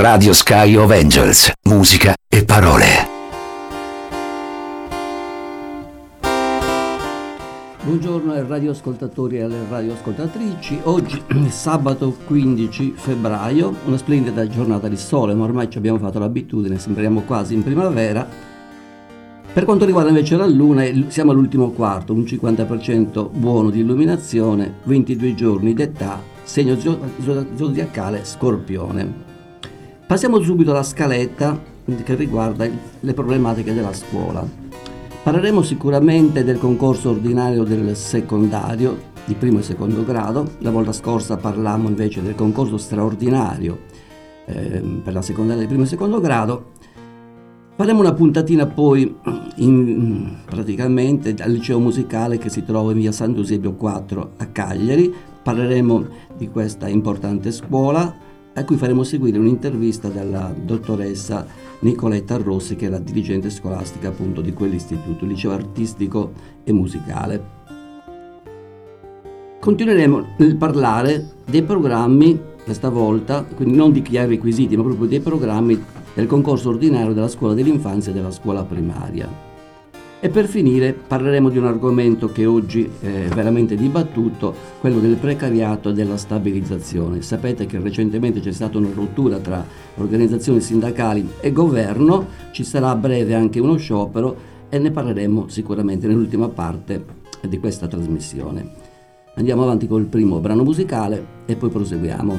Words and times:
Radio 0.00 0.32
Sky 0.32 0.76
of 0.76 0.90
Angels, 0.90 1.52
musica 1.64 2.14
e 2.26 2.42
parole. 2.42 2.86
Buongiorno 7.82 8.32
ai 8.32 8.46
radioascoltatori 8.48 9.36
e 9.36 9.42
alle 9.42 9.58
radioascoltatrici. 9.68 10.80
Oggi 10.84 11.22
sabato 11.52 12.16
15 12.24 12.94
febbraio, 12.96 13.76
una 13.84 13.98
splendida 13.98 14.48
giornata 14.48 14.88
di 14.88 14.96
sole, 14.96 15.34
ma 15.34 15.44
ormai 15.44 15.68
ci 15.68 15.76
abbiamo 15.76 15.98
fatto 15.98 16.18
l'abitudine, 16.18 16.78
sembriamo 16.78 17.20
quasi 17.20 17.52
in 17.52 17.62
primavera. 17.62 18.26
Per 19.52 19.64
quanto 19.66 19.84
riguarda 19.84 20.08
invece 20.08 20.34
la 20.38 20.46
Luna, 20.46 20.82
siamo 21.08 21.32
all'ultimo 21.32 21.72
quarto, 21.72 22.14
un 22.14 22.22
50% 22.22 23.28
buono 23.30 23.68
di 23.68 23.80
illuminazione, 23.80 24.76
22 24.84 25.34
giorni 25.34 25.74
d'età, 25.74 26.22
segno 26.42 26.78
zodiacale 27.54 28.24
Scorpione. 28.24 29.29
Passiamo 30.10 30.40
subito 30.40 30.72
alla 30.72 30.82
scaletta 30.82 31.56
che 32.02 32.14
riguarda 32.16 32.68
le 32.98 33.14
problematiche 33.14 33.72
della 33.72 33.92
scuola. 33.92 34.44
Parleremo 35.22 35.62
sicuramente 35.62 36.42
del 36.42 36.58
concorso 36.58 37.10
ordinario 37.10 37.62
del 37.62 37.94
secondario 37.94 39.02
di 39.24 39.34
primo 39.34 39.60
e 39.60 39.62
secondo 39.62 40.04
grado, 40.04 40.56
la 40.58 40.72
volta 40.72 40.90
scorsa 40.90 41.36
parlammo 41.36 41.86
invece 41.86 42.22
del 42.22 42.34
concorso 42.34 42.76
straordinario 42.76 43.82
eh, 44.46 44.82
per 45.00 45.12
la 45.12 45.22
secondaria 45.22 45.62
di 45.62 45.68
primo 45.68 45.84
e 45.84 45.86
secondo 45.86 46.18
grado. 46.18 46.72
Faremo 47.76 48.00
una 48.00 48.12
puntatina 48.12 48.66
poi 48.66 49.16
in, 49.58 50.38
praticamente 50.44 51.36
al 51.38 51.52
liceo 51.52 51.78
musicale 51.78 52.36
che 52.36 52.48
si 52.48 52.64
trova 52.64 52.90
in 52.90 52.98
via 52.98 53.12
Sant'Eusebio 53.12 53.74
4 53.74 54.32
a 54.38 54.46
Cagliari. 54.46 55.14
Parleremo 55.40 56.04
di 56.36 56.48
questa 56.48 56.88
importante 56.88 57.52
scuola 57.52 58.26
a 58.54 58.64
cui 58.64 58.76
faremo 58.76 59.04
seguire 59.04 59.38
un'intervista 59.38 60.08
dalla 60.08 60.52
dottoressa 60.56 61.46
Nicoletta 61.80 62.36
Rossi, 62.36 62.76
che 62.76 62.86
è 62.86 62.90
la 62.90 62.98
dirigente 62.98 63.50
scolastica 63.50 64.08
appunto 64.08 64.40
di 64.40 64.52
quell'istituto, 64.52 65.24
liceo 65.24 65.52
artistico 65.52 66.32
e 66.64 66.72
musicale. 66.72 67.58
Continueremo 69.60 70.26
nel 70.38 70.56
parlare 70.56 71.32
dei 71.48 71.62
programmi, 71.62 72.40
questa 72.64 72.88
volta, 72.88 73.44
quindi 73.44 73.76
non 73.76 73.92
di 73.92 74.02
chi 74.02 74.16
ha 74.16 74.24
i 74.24 74.28
requisiti, 74.28 74.76
ma 74.76 74.82
proprio 74.82 75.06
dei 75.06 75.20
programmi 75.20 75.82
del 76.14 76.26
concorso 76.26 76.70
ordinario 76.70 77.12
della 77.12 77.28
scuola 77.28 77.54
dell'infanzia 77.54 78.10
e 78.10 78.14
della 78.14 78.30
scuola 78.30 78.64
primaria. 78.64 79.49
E 80.22 80.28
per 80.28 80.46
finire 80.46 80.92
parleremo 80.92 81.48
di 81.48 81.56
un 81.56 81.64
argomento 81.64 82.30
che 82.30 82.44
oggi 82.44 82.88
è 83.00 83.28
veramente 83.34 83.74
dibattuto, 83.74 84.54
quello 84.78 84.98
del 85.00 85.16
precariato 85.16 85.88
e 85.88 85.92
della 85.94 86.18
stabilizzazione. 86.18 87.22
Sapete 87.22 87.64
che 87.64 87.80
recentemente 87.80 88.40
c'è 88.40 88.52
stata 88.52 88.76
una 88.76 88.90
rottura 88.94 89.38
tra 89.38 89.64
organizzazioni 89.96 90.60
sindacali 90.60 91.26
e 91.40 91.52
governo, 91.52 92.26
ci 92.52 92.64
sarà 92.64 92.90
a 92.90 92.96
breve 92.96 93.34
anche 93.34 93.60
uno 93.60 93.76
sciopero 93.76 94.36
e 94.68 94.78
ne 94.78 94.90
parleremo 94.90 95.48
sicuramente 95.48 96.06
nell'ultima 96.06 96.48
parte 96.48 97.02
di 97.48 97.58
questa 97.58 97.88
trasmissione. 97.88 98.88
Andiamo 99.36 99.62
avanti 99.62 99.88
col 99.88 100.04
primo 100.04 100.38
brano 100.38 100.64
musicale 100.64 101.24
e 101.46 101.56
poi 101.56 101.70
proseguiamo. 101.70 102.38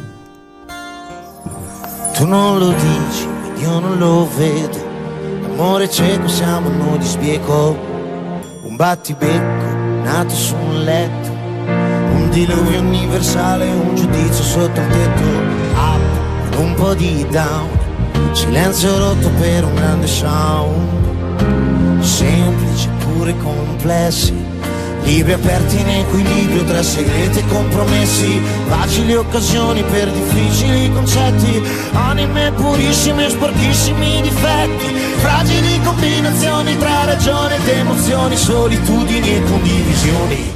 Tu 2.16 2.28
non 2.28 2.60
lo 2.60 2.70
dici, 2.74 3.28
io 3.60 3.80
non 3.80 3.98
lo 3.98 4.28
vedo 4.38 4.91
Amore 5.62 5.92
cieco 5.92 6.28
siamo 6.28 6.70
noi 6.70 6.98
di 6.98 7.06
sbieco. 7.06 7.78
Un 8.64 8.76
battibecco 8.76 9.76
nato 10.02 10.34
su 10.34 10.56
un 10.56 10.84
letto. 10.84 11.30
Un 11.30 12.30
diluvio 12.32 12.80
universale, 12.80 13.70
un 13.70 13.96
giudizio 13.96 14.44
sotto 14.44 14.82
il 14.82 14.88
tetto. 14.88 15.24
Up, 15.76 16.58
un 16.58 16.74
po' 16.74 16.96
di 16.96 17.28
down. 17.30 17.70
Silenzio 18.32 18.98
rotto 18.98 19.30
per 19.40 19.64
un 19.64 19.76
grande 19.76 20.08
sound. 20.08 22.02
Semplici 22.02 22.90
pure 22.98 23.38
complessi 23.38 24.51
Libri 25.04 25.34
aperti 25.34 25.80
in 25.80 25.90
equilibrio 25.90 26.64
tra 26.64 26.82
segreti 26.84 27.40
e 27.40 27.48
compromessi 27.48 28.42
Facili 28.68 29.16
occasioni 29.16 29.84
per 29.84 30.10
difficili 30.10 30.92
concetti 30.92 31.62
Anime 31.94 32.52
purissime 32.54 33.26
e 33.26 33.30
sporchissimi 33.30 34.22
difetti 34.22 34.96
Fragili 35.18 35.82
combinazioni 35.84 36.78
tra 36.78 37.06
ragione 37.06 37.56
ed 37.58 37.68
emozioni 37.68 38.38
Solitudini 38.38 39.36
e 39.36 39.44
condivisioni. 39.44 40.54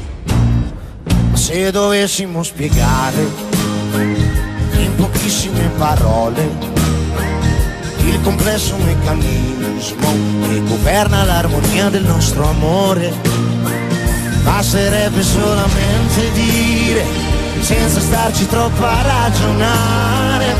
Ma 1.29 1.37
se 1.37 1.71
dovessimo 1.71 2.43
spiegare 2.43 3.27
In 3.93 4.95
pochissime 4.95 5.69
parole 5.77 6.73
il 8.07 8.21
complesso 8.21 8.75
meccanismo 8.77 10.07
che 10.47 10.63
governa 10.63 11.23
l'armonia 11.23 11.89
del 11.89 12.03
nostro 12.03 12.47
amore 12.47 13.11
Basterebbe 14.45 15.21
solamente 15.23 16.31
dire, 16.33 17.03
senza 17.61 17.99
starci 17.99 18.45
troppo 18.45 18.85
a 18.85 19.01
ragionare, 19.01 20.53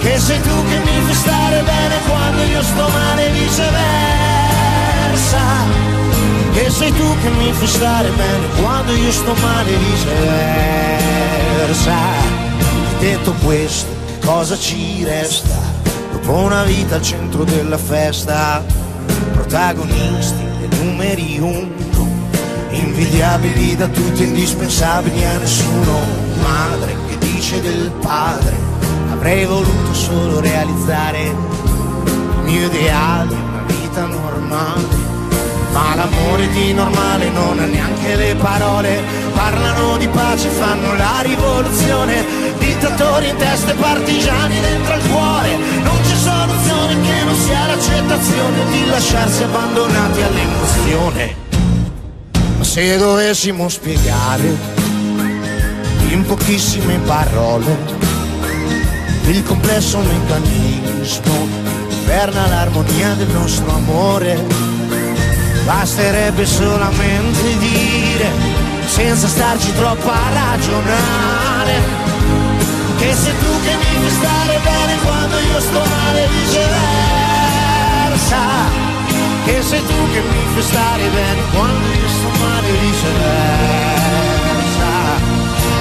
che 0.00 0.18
sei 0.18 0.40
tu 0.40 0.64
che 0.68 0.78
mi 0.78 1.02
fai 1.04 1.14
stare 1.14 1.62
bene 1.62 1.96
quando 2.08 2.42
io 2.44 2.62
sto 2.62 2.88
male 2.88 3.28
viceversa. 3.28 3.80
Che 6.54 6.70
sei 6.70 6.94
tu 6.94 7.14
che 7.22 7.28
mi 7.28 7.52
fai 7.52 7.66
stare 7.66 8.08
bene 8.08 8.46
quando 8.62 8.94
io 8.94 9.12
sto 9.12 9.34
male 9.34 9.76
viceversa. 9.76 11.94
Detto 12.98 13.34
questo, 13.44 13.94
cosa 14.24 14.56
ci 14.56 15.04
resta? 15.04 15.58
Dopo 16.10 16.32
una 16.32 16.62
vita 16.62 16.94
al 16.94 17.02
centro 17.02 17.44
della 17.44 17.76
festa, 17.76 18.64
protagonisti 19.32 20.42
dei 20.58 20.70
numeri 20.80 21.38
uno 21.38 21.81
invidiabili 22.82 23.76
da 23.76 23.88
tutti, 23.88 24.24
indispensabili 24.24 25.24
a 25.24 25.38
nessuno. 25.38 26.00
Madre 26.40 26.96
che 27.08 27.18
dice 27.18 27.60
del 27.60 27.90
padre, 28.00 28.56
avrei 29.12 29.44
voluto 29.44 29.94
solo 29.94 30.40
realizzare 30.40 31.22
il 31.22 31.36
mio 32.44 32.66
ideale, 32.66 33.34
una 33.34 33.64
vita 33.66 34.06
normale. 34.06 35.10
Ma 35.72 35.94
l'amore 35.94 36.48
di 36.50 36.74
normale 36.74 37.30
non 37.30 37.58
ha 37.58 37.64
neanche 37.64 38.14
le 38.14 38.34
parole, 38.34 39.00
parlano 39.32 39.96
di 39.96 40.06
pace, 40.08 40.48
fanno 40.48 40.94
la 40.94 41.20
rivoluzione, 41.22 42.24
dittatori 42.58 43.28
in 43.28 43.36
testa 43.36 43.72
e 43.72 43.74
partigiani 43.74 44.60
dentro 44.60 44.94
il 44.94 45.08
cuore, 45.08 45.56
non 45.82 45.98
c'è 46.02 46.14
soluzione 46.14 47.00
che 47.00 47.24
non 47.24 47.34
sia 47.36 47.66
l'accettazione 47.66 48.66
di 48.70 48.86
lasciarsi 48.86 49.42
abbandonati 49.44 50.20
all'emozione. 50.20 51.41
Se 52.72 52.96
dovessimo 52.96 53.68
spiegare 53.68 54.56
in 56.08 56.24
pochissime 56.26 57.00
parole 57.04 57.76
il 59.26 59.42
complesso 59.42 59.98
meccanismo 59.98 61.48
che 61.86 61.96
governa 62.00 62.46
l'armonia 62.46 63.12
del 63.12 63.28
nostro 63.28 63.74
amore, 63.74 64.42
basterebbe 65.66 66.46
solamente 66.46 67.58
dire, 67.58 68.30
senza 68.86 69.26
starci 69.26 69.70
troppo 69.74 70.08
a 70.08 70.30
ragionare, 70.32 71.78
che 72.96 73.14
sei 73.14 73.34
tu 73.38 73.60
che 73.64 73.76
mi 73.76 73.84
fai 74.00 74.08
stare 74.08 74.58
bene 74.64 74.96
quando 75.04 75.38
io 75.40 75.60
sto 75.60 75.78
male 75.78 76.26
viceversa 76.26 76.72
che 79.52 79.62
sei 79.62 79.84
tu 79.84 80.10
che 80.12 80.20
mi 80.20 80.46
fai 80.54 80.62
stare 80.62 81.08
bene 81.08 81.40
quando 81.52 81.86
io 81.92 82.08
sto 82.08 82.30
male 82.40 82.70
viceversa. 82.80 84.40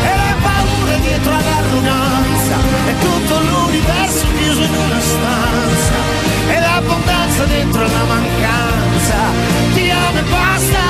E 0.04 0.12
le 0.22 0.36
paure 0.44 1.00
dietro 1.00 1.34
all'arroganza 1.34 2.56
è 2.92 2.94
tutto 3.00 3.34
l'universo 3.40 4.26
chiuso 4.38 4.62
in 4.62 4.76
una 4.76 5.00
stanza. 5.00 5.96
E 6.50 6.60
l'abbondanza 6.60 7.46
dentro 7.46 7.82
la 7.82 8.04
mancanza 8.14 9.20
ti 9.74 9.90
amo 9.90 10.18
e 10.18 10.24
basta. 10.36 10.86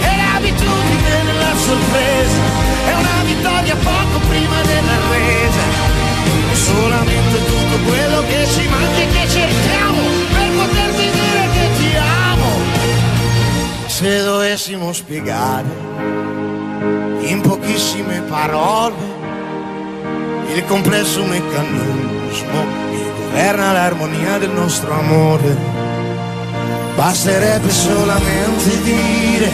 E 0.00 0.10
l'abitudine 0.20 1.22
nella 1.22 1.54
sorpresa 1.56 2.42
è 2.90 2.92
una 2.94 3.22
vittoria 3.24 3.76
poco 3.76 4.18
prima 4.28 4.60
della 4.62 4.98
resa. 5.10 5.92
Solamente 6.52 7.44
tutto 7.46 7.76
quello 7.86 8.22
che 8.26 8.46
ci 8.52 8.66
manca 8.68 9.00
e 9.00 9.08
che 9.08 9.28
cerchiamo 9.28 10.33
poterti 10.56 11.10
dire 11.10 11.48
che 11.52 11.68
ti 11.78 11.96
amo. 11.96 12.50
Se 13.86 14.22
dovessimo 14.22 14.92
spiegare 14.92 15.66
in 17.22 17.40
pochissime 17.40 18.20
parole 18.28 18.94
il 20.54 20.64
complesso 20.66 21.24
meccanismo 21.24 22.66
che 22.90 23.12
governa 23.18 23.72
l'armonia 23.72 24.38
del 24.38 24.50
nostro 24.50 24.92
amore, 24.92 25.56
basterebbe 26.94 27.70
solamente 27.70 28.82
dire, 28.82 29.50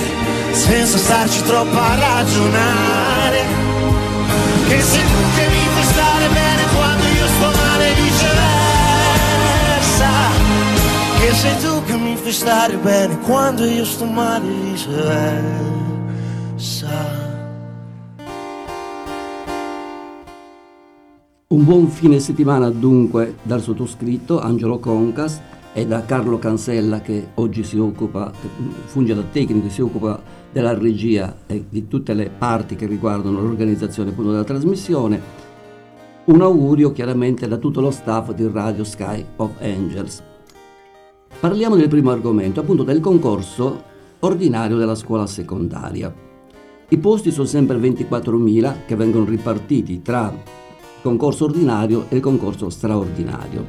senza 0.53 0.99
starci 0.99 1.43
troppo 1.45 1.79
a 1.79 1.95
ragionare, 1.95 3.45
che 4.69 4.81
sei 4.81 5.01
tu 5.01 5.31
che 5.37 5.47
mi 5.49 5.60
E 11.23 11.33
sei 11.35 11.61
tu 11.61 11.85
che 11.85 11.97
mi 11.99 12.17
fai 12.17 12.33
stare 12.33 12.77
bene 12.79 13.19
quando 13.19 13.65
io 13.65 13.85
sto 13.85 14.07
male 14.07 14.49
viceversa. 14.49 15.69
Un 21.49 21.65
buon 21.65 21.89
fine 21.89 22.19
settimana 22.21 22.71
dunque 22.71 23.37
dal 23.43 23.61
sottoscritto 23.61 24.41
Angelo 24.41 24.79
Concas 24.79 25.41
e 25.75 25.87
da 25.87 26.07
Carlo 26.07 26.39
Cansella 26.39 27.01
che 27.01 27.29
oggi 27.35 27.65
si 27.65 27.77
occupa, 27.77 28.33
funge 28.87 29.15
da 29.15 29.23
tecnico, 29.31 29.69
si 29.69 29.83
occupa 29.83 30.23
della 30.51 30.73
regia 30.73 31.37
e 31.47 31.67
di 31.69 31.87
tutte 31.87 32.15
le 32.15 32.31
parti 32.31 32.77
che 32.77 32.87
riguardano 32.87 33.43
l'organizzazione 33.43 34.09
appunto 34.09 34.31
della 34.31 34.45
trasmissione. 34.45 35.21
Un 36.25 36.41
augurio 36.41 36.93
chiaramente 36.93 37.47
da 37.47 37.59
tutto 37.59 37.83
lo 37.83 37.91
staff 37.91 38.33
di 38.33 38.49
Radio 38.51 38.85
Sky 38.85 39.23
of 39.37 39.51
Angels. 39.61 40.29
Parliamo 41.41 41.75
del 41.77 41.89
primo 41.89 42.11
argomento, 42.11 42.61
appunto 42.61 42.83
del 42.83 43.01
concorso 43.01 43.83
ordinario 44.19 44.77
della 44.77 44.95
scuola 44.95 45.27
secondaria. 45.27 46.15
I 46.87 46.99
posti 46.99 47.31
sono 47.31 47.47
sempre 47.47 47.79
24.000 47.79 48.85
che 48.87 48.95
vengono 48.95 49.25
ripartiti 49.25 50.03
tra 50.03 50.31
concorso 51.01 51.47
ordinario 51.47 52.05
e 52.11 52.21
concorso 52.21 52.69
straordinario. 52.69 53.65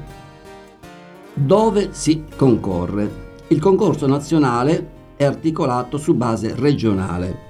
Dove 1.33 1.94
si 1.94 2.25
concorre? 2.35 3.29
Il 3.47 3.62
concorso 3.62 4.06
nazionale 4.06 5.13
è 5.15 5.23
articolato 5.23 5.97
su 5.97 6.13
base 6.13 6.53
regionale. 6.53 7.50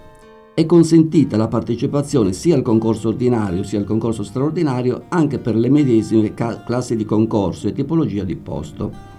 È 0.53 0.63
consentita 0.68 1.35
la 1.35 1.47
partecipazione 1.47 2.31
sia 2.31 2.53
al 2.53 2.62
concorso 2.62 3.07
ordinario 3.07 3.63
sia 3.63 3.79
al 3.79 3.85
concorso 3.85 4.21
straordinario 4.21 5.06
anche 5.09 5.39
per 5.39 5.56
le 5.56 5.71
medesime 5.71 6.35
classi 6.35 6.95
di 6.95 7.06
concorso 7.06 7.68
e 7.68 7.73
tipologia 7.73 8.23
di 8.23 8.35
posto. 8.35 9.11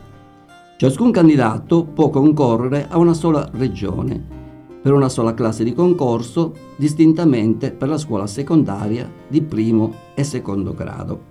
Ciascun 0.76 1.12
candidato 1.12 1.84
può 1.84 2.10
concorrere 2.10 2.86
a 2.88 2.98
una 2.98 3.14
sola 3.14 3.48
regione 3.52 4.40
per 4.82 4.92
una 4.92 5.08
sola 5.08 5.32
classe 5.32 5.62
di 5.62 5.72
concorso, 5.72 6.54
distintamente 6.74 7.70
per 7.70 7.88
la 7.88 7.98
scuola 7.98 8.26
secondaria 8.26 9.08
di 9.28 9.40
primo 9.40 9.94
e 10.14 10.24
secondo 10.24 10.74
grado. 10.74 11.30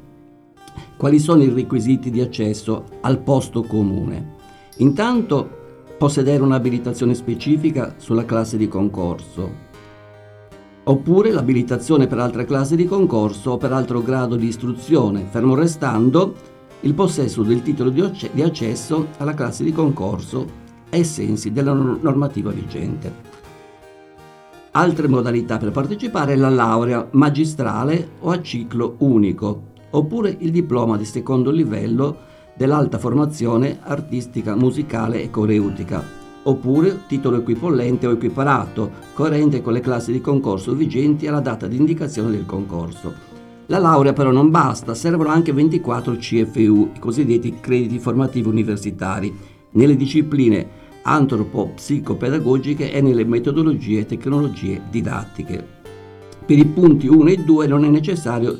Quali 0.95 1.19
sono 1.19 1.43
i 1.43 1.49
requisiti 1.49 2.09
di 2.09 2.21
accesso 2.21 2.85
al 3.01 3.19
posto 3.19 3.63
comune? 3.63 4.35
Intanto 4.77 5.59
possedere 5.97 6.41
un'abilitazione 6.41 7.13
specifica 7.13 7.95
sulla 7.97 8.23
classe 8.23 8.55
di 8.55 8.69
concorso, 8.69 9.69
oppure 10.83 11.31
l'abilitazione 11.31 12.07
per 12.07 12.19
altre 12.19 12.45
classi 12.45 12.77
di 12.77 12.85
concorso 12.85 13.51
o 13.51 13.57
per 13.57 13.73
altro 13.73 14.01
grado 14.01 14.37
di 14.37 14.47
istruzione, 14.47 15.25
fermo 15.29 15.55
restando 15.55 16.33
il 16.81 16.93
possesso 16.93 17.43
del 17.43 17.61
titolo 17.61 17.89
di 17.89 18.41
accesso 18.41 19.07
alla 19.17 19.33
classe 19.33 19.63
di 19.63 19.71
concorso 19.71 20.59
ai 20.89 21.03
sensi 21.03 21.51
della 21.51 21.73
normativa 21.73 22.51
vigente. 22.51 23.29
Altre 24.71 25.07
modalità 25.07 25.57
per 25.57 25.71
partecipare 25.71 26.33
è 26.33 26.35
la 26.35 26.49
laurea 26.49 27.07
magistrale 27.11 28.11
o 28.21 28.29
a 28.29 28.41
ciclo 28.41 28.95
unico, 28.99 29.69
oppure 29.91 30.35
il 30.39 30.51
diploma 30.51 30.97
di 30.97 31.05
secondo 31.05 31.51
livello 31.51 32.29
dell'alta 32.55 32.97
formazione 32.97 33.79
artistica, 33.81 34.55
musicale 34.55 35.21
e 35.21 35.29
coreutica, 35.29 36.03
oppure 36.43 37.01
titolo 37.07 37.37
equipollente 37.37 38.07
o 38.07 38.11
equiparato, 38.11 38.91
coerente 39.13 39.61
con 39.61 39.73
le 39.73 39.81
classi 39.81 40.11
di 40.11 40.21
concorso 40.21 40.73
vigenti 40.73 41.27
alla 41.27 41.41
data 41.41 41.67
di 41.67 41.75
indicazione 41.75 42.31
del 42.31 42.45
concorso. 42.45 43.30
La 43.71 43.79
laurea 43.79 44.11
però 44.11 44.31
non 44.31 44.49
basta, 44.49 44.93
servono 44.93 45.29
anche 45.29 45.53
24 45.53 46.17
CFU, 46.17 46.91
i 46.93 46.99
cosiddetti 46.99 47.61
crediti 47.61 47.99
formativi 47.99 48.49
universitari, 48.49 49.33
nelle 49.71 49.95
discipline 49.95 50.67
antropo-psicopedagogiche 51.03 52.91
e 52.91 52.99
nelle 52.99 53.23
metodologie 53.23 54.01
e 54.01 54.05
tecnologie 54.05 54.81
didattiche. 54.89 55.65
Per 56.45 56.57
i 56.57 56.65
punti 56.65 57.07
1 57.07 57.29
e 57.29 57.37
2 57.37 57.67
non 57.67 57.85
è 57.85 57.87
necessario 57.87 58.59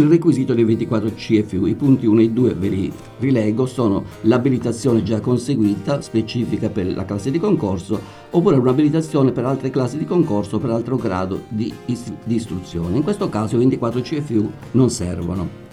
il 0.00 0.08
requisito 0.08 0.54
dei 0.54 0.64
24 0.64 1.12
CFU. 1.14 1.66
I 1.66 1.74
punti 1.74 2.06
1 2.06 2.20
e 2.20 2.30
2 2.30 2.54
ve 2.54 2.68
li 2.68 2.92
rilego, 3.18 3.66
sono 3.66 4.04
l'abilitazione 4.22 5.02
già 5.02 5.20
conseguita, 5.20 6.00
specifica 6.00 6.68
per 6.68 6.94
la 6.94 7.04
classe 7.04 7.30
di 7.30 7.38
concorso, 7.38 8.00
oppure 8.30 8.56
un'abilitazione 8.56 9.32
per 9.32 9.44
altre 9.44 9.70
classi 9.70 9.98
di 9.98 10.04
concorso 10.04 10.56
o 10.56 10.58
per 10.58 10.70
altro 10.70 10.96
grado 10.96 11.42
di, 11.48 11.72
ist- 11.86 12.12
di 12.24 12.36
istruzione. 12.36 12.96
In 12.96 13.02
questo 13.02 13.28
caso 13.28 13.56
i 13.56 13.58
24 13.58 14.00
CFU 14.00 14.50
non 14.72 14.90
servono. 14.90 15.66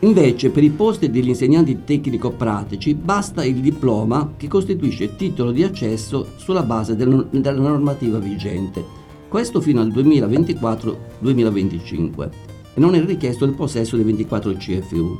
Invece 0.00 0.50
per 0.50 0.62
i 0.62 0.70
posti 0.70 1.10
degli 1.10 1.28
insegnanti 1.28 1.82
tecnico-pratici 1.84 2.94
basta 2.94 3.44
il 3.44 3.56
diploma 3.56 4.34
che 4.36 4.46
costituisce 4.46 5.16
titolo 5.16 5.50
di 5.50 5.64
accesso 5.64 6.34
sulla 6.36 6.62
base 6.62 6.94
del, 6.94 7.26
della 7.30 7.60
normativa 7.60 8.18
vigente, 8.18 8.84
questo 9.28 9.60
fino 9.60 9.80
al 9.80 9.88
2024-2025 9.88 12.57
e 12.78 12.80
non 12.80 12.94
è 12.94 13.04
richiesto 13.04 13.44
il 13.44 13.54
possesso 13.54 13.96
dei 13.96 14.04
24 14.04 14.52
CFU. 14.52 15.18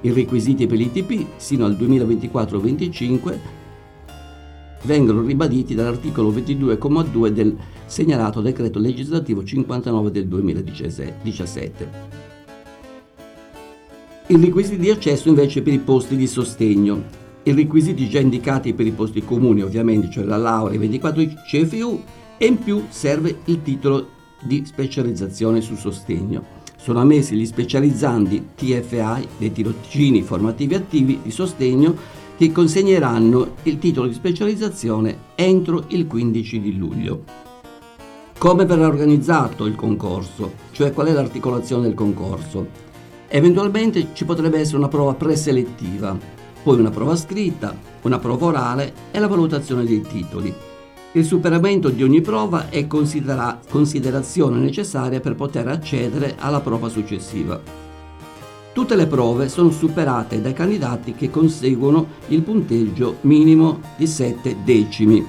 I 0.00 0.10
requisiti 0.10 0.66
per 0.66 0.78
l'ITP 0.78 1.26
sino 1.36 1.66
al 1.66 1.76
2024-2025 1.76 3.38
vengono 4.84 5.20
ribaditi 5.20 5.74
dall'articolo 5.74 6.32
22,2 6.32 7.28
del 7.28 7.54
segnalato 7.84 8.40
decreto 8.40 8.78
legislativo 8.78 9.44
59 9.44 10.10
del 10.10 10.28
2017. 10.28 11.90
I 14.28 14.36
requisiti 14.36 14.78
di 14.78 14.88
accesso 14.88 15.28
invece 15.28 15.60
per 15.60 15.74
i 15.74 15.80
posti 15.80 16.16
di 16.16 16.26
sostegno. 16.26 17.02
I 17.42 17.52
requisiti 17.52 18.08
già 18.08 18.20
indicati 18.20 18.72
per 18.72 18.86
i 18.86 18.92
posti 18.92 19.22
comuni 19.22 19.60
ovviamente, 19.60 20.08
cioè 20.10 20.24
la 20.24 20.38
laurea 20.38 20.76
e 20.76 20.78
24 20.78 21.22
CFU 21.50 22.02
e 22.38 22.46
in 22.46 22.56
più 22.56 22.84
serve 22.88 23.40
il 23.44 23.60
titolo 23.60 24.16
di 24.40 24.64
specializzazione 24.64 25.60
su 25.60 25.74
sostegno. 25.74 26.57
Sono 26.88 27.00
ammessi 27.00 27.36
gli 27.36 27.44
specializzanti 27.44 28.52
TFI, 28.54 29.28
dei 29.36 29.52
tirocini 29.52 30.22
formativi 30.22 30.74
attivi 30.74 31.20
di 31.22 31.30
sostegno, 31.30 31.94
che 32.34 32.50
consegneranno 32.50 33.56
il 33.64 33.78
titolo 33.78 34.06
di 34.06 34.14
specializzazione 34.14 35.18
entro 35.34 35.84
il 35.88 36.06
15 36.06 36.60
di 36.62 36.78
luglio. 36.78 37.24
Come 38.38 38.64
verrà 38.64 38.86
organizzato 38.86 39.66
il 39.66 39.74
concorso? 39.74 40.54
Cioè 40.70 40.94
qual 40.94 41.08
è 41.08 41.12
l'articolazione 41.12 41.82
del 41.82 41.92
concorso? 41.92 42.66
Eventualmente 43.28 44.08
ci 44.14 44.24
potrebbe 44.24 44.58
essere 44.58 44.78
una 44.78 44.88
prova 44.88 45.12
preselettiva, 45.12 46.16
poi 46.62 46.80
una 46.80 46.88
prova 46.88 47.16
scritta, 47.16 47.76
una 48.00 48.18
prova 48.18 48.46
orale 48.46 48.94
e 49.10 49.18
la 49.18 49.28
valutazione 49.28 49.84
dei 49.84 50.00
titoli. 50.00 50.67
Il 51.12 51.24
superamento 51.24 51.88
di 51.88 52.02
ogni 52.02 52.20
prova 52.20 52.68
è 52.68 52.86
considera- 52.86 53.58
considerazione 53.70 54.58
necessaria 54.58 55.20
per 55.20 55.36
poter 55.36 55.66
accedere 55.66 56.34
alla 56.38 56.60
prova 56.60 56.90
successiva. 56.90 57.58
Tutte 58.74 58.94
le 58.94 59.06
prove 59.06 59.48
sono 59.48 59.70
superate 59.70 60.42
dai 60.42 60.52
candidati 60.52 61.14
che 61.14 61.30
conseguono 61.30 62.08
il 62.28 62.42
punteggio 62.42 63.16
minimo 63.22 63.80
di 63.96 64.06
7 64.06 64.56
decimi. 64.62 65.26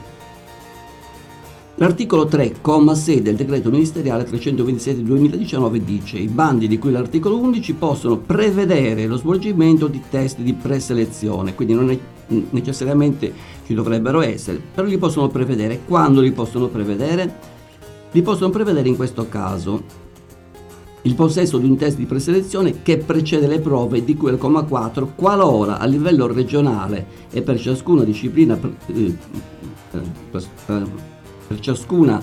L'articolo 1.76 2.26
3, 2.26 2.56
comma 2.60 2.94
6 2.94 3.22
del 3.22 3.38
decreto 3.38 3.70
ministeriale 3.70 4.26
327 4.26 5.02
2019 5.02 5.82
dice 5.86 6.18
i 6.18 6.28
bandi 6.28 6.68
di 6.68 6.78
cui 6.78 6.92
l'articolo 6.92 7.40
11 7.40 7.74
possono 7.76 8.18
prevedere 8.18 9.08
lo 9.08 9.16
svolgimento 9.16 9.88
di 9.88 10.02
test 10.10 10.40
di 10.40 10.52
preselezione, 10.52 11.56
quindi 11.56 11.74
non 11.74 11.90
è 11.90 11.98
necessariamente 12.50 13.34
ci 13.70 13.76
dovrebbero 13.76 14.22
essere, 14.22 14.60
però 14.74 14.88
li 14.88 14.98
possono 14.98 15.28
prevedere. 15.28 15.82
Quando 15.86 16.22
li 16.22 16.32
possono 16.32 16.70
prevedere? 16.70 17.32
Li 18.10 18.24
possono 18.24 18.50
prevedere 18.50 18.90
in 18.90 18.96
questo 18.96 19.30
caso 19.30 20.08
il 21.04 21.14
possesso 21.14 21.60
di 21.60 21.68
un 21.68 21.78
test 21.78 21.98
di 21.98 22.08
preselezione 22.08 22.82
che 22.82 22.98
precede 22.98 23.46
le 23.46 23.60
prove 23.60 24.04
di 24.04 24.16
cui 24.16 24.32
al 24.32 24.40
comma 24.40 24.64
4 24.64 25.14
qualora 25.16 25.78
a 25.78 25.86
livello 25.86 26.26
regionale 26.26 27.06
e 27.30 27.44
per 27.44 27.60
ciascuna 27.60 28.04
disciplina 28.04 28.60
eh, 28.88 29.16
per 31.48 31.60
ciascuna 31.60 32.22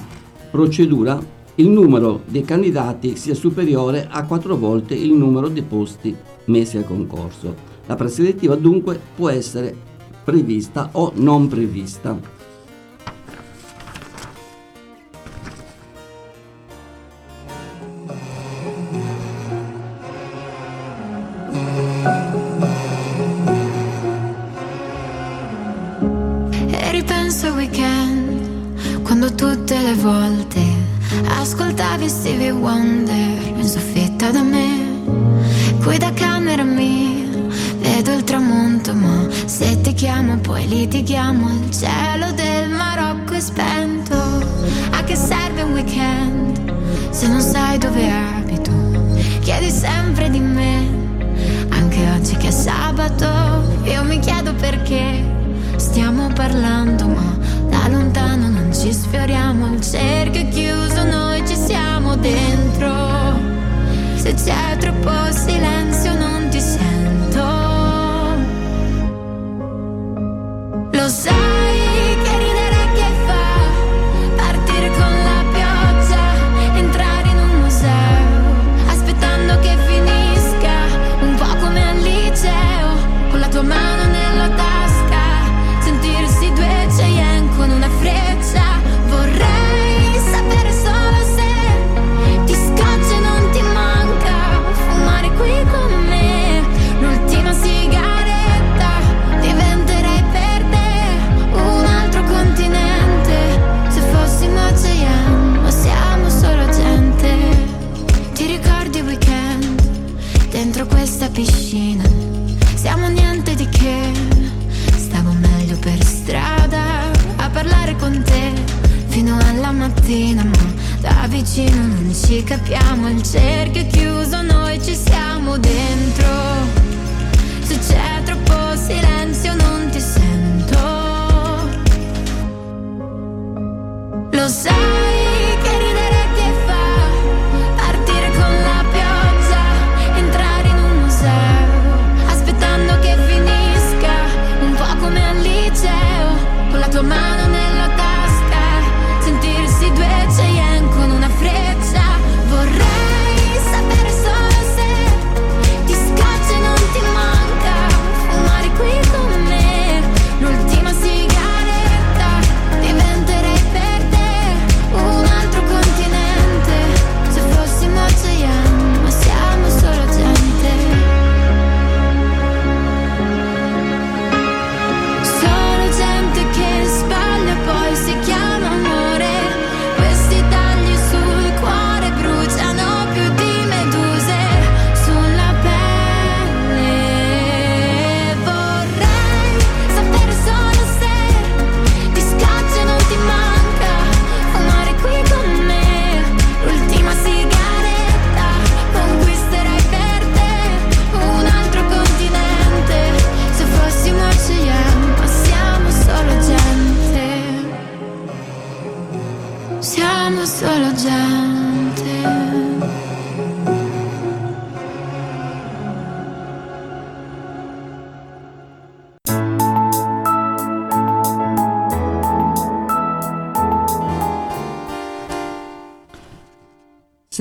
procedura 0.51 1.17
il 1.55 1.69
numero 1.69 2.23
dei 2.27 2.43
candidati 2.43 3.17
sia 3.17 3.35
superiore 3.35 4.09
a 4.11 4.25
quattro 4.25 4.57
volte 4.57 4.97
il 4.97 5.13
numero 5.13 5.47
di 5.47 5.63
posti 5.63 6.15
messi 6.47 6.77
al 6.77 6.87
concorso. 6.87 7.55
La 7.87 7.95
preselettiva 7.95 8.57
dunque 8.57 9.01
può 9.15 9.29
essere 9.29 9.95
prevista 10.27 10.91
o 10.99 11.13
non 11.15 11.47
prevista. 11.47 12.36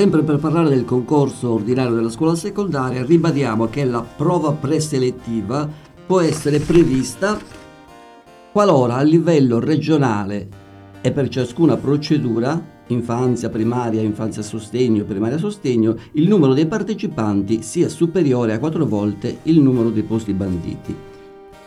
Sempre 0.06 0.22
per 0.22 0.38
parlare 0.38 0.70
del 0.70 0.86
concorso 0.86 1.52
ordinario 1.54 1.96
della 1.96 2.12
scuola 2.12 2.36
secondaria, 2.36 3.04
ribadiamo 3.04 3.66
che 3.70 3.84
la 3.86 4.02
prova 4.02 4.52
preselettiva 4.52 5.68
può 6.06 6.20
essere 6.20 6.60
prevista 6.60 7.40
qualora 8.52 8.98
a 8.98 9.02
livello 9.02 9.60
regionale 9.60 10.48
e 11.02 11.12
per 11.12 11.28
ciascuna 11.28 11.78
procedura, 11.78 12.84
infanzia 12.90 13.50
primaria, 13.50 14.04
infanzia 14.04 14.44
sostegno, 14.44 15.06
primaria 15.06 15.40
sostegno, 15.40 15.96
il 16.12 16.28
numero 16.28 16.54
dei 16.54 16.68
partecipanti 16.68 17.64
sia 17.64 17.90
superiore 17.90 18.54
a 18.54 18.60
quattro 18.60 18.86
volte 18.86 19.40
il 19.44 19.60
numero 19.60 19.90
dei 19.90 20.04
posti 20.04 20.34
banditi. 20.34 20.96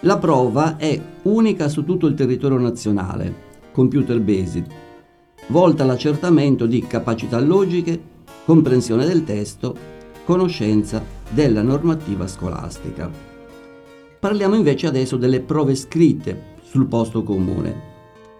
La 0.02 0.16
prova 0.18 0.76
è 0.76 0.96
unica 1.22 1.68
su 1.68 1.84
tutto 1.84 2.06
il 2.06 2.14
territorio 2.14 2.58
nazionale, 2.58 3.34
computer 3.72 4.20
based, 4.20 4.64
volta 5.48 5.82
all'accertamento 5.82 6.66
di 6.66 6.86
capacità 6.86 7.40
logiche, 7.40 8.14
comprensione 8.48 9.04
del 9.04 9.24
testo, 9.24 9.76
conoscenza 10.24 11.04
della 11.28 11.60
normativa 11.60 12.26
scolastica. 12.26 13.10
Parliamo 14.18 14.54
invece 14.54 14.86
adesso 14.86 15.18
delle 15.18 15.40
prove 15.40 15.74
scritte 15.74 16.54
sul 16.62 16.86
posto 16.86 17.22
comune. 17.22 17.82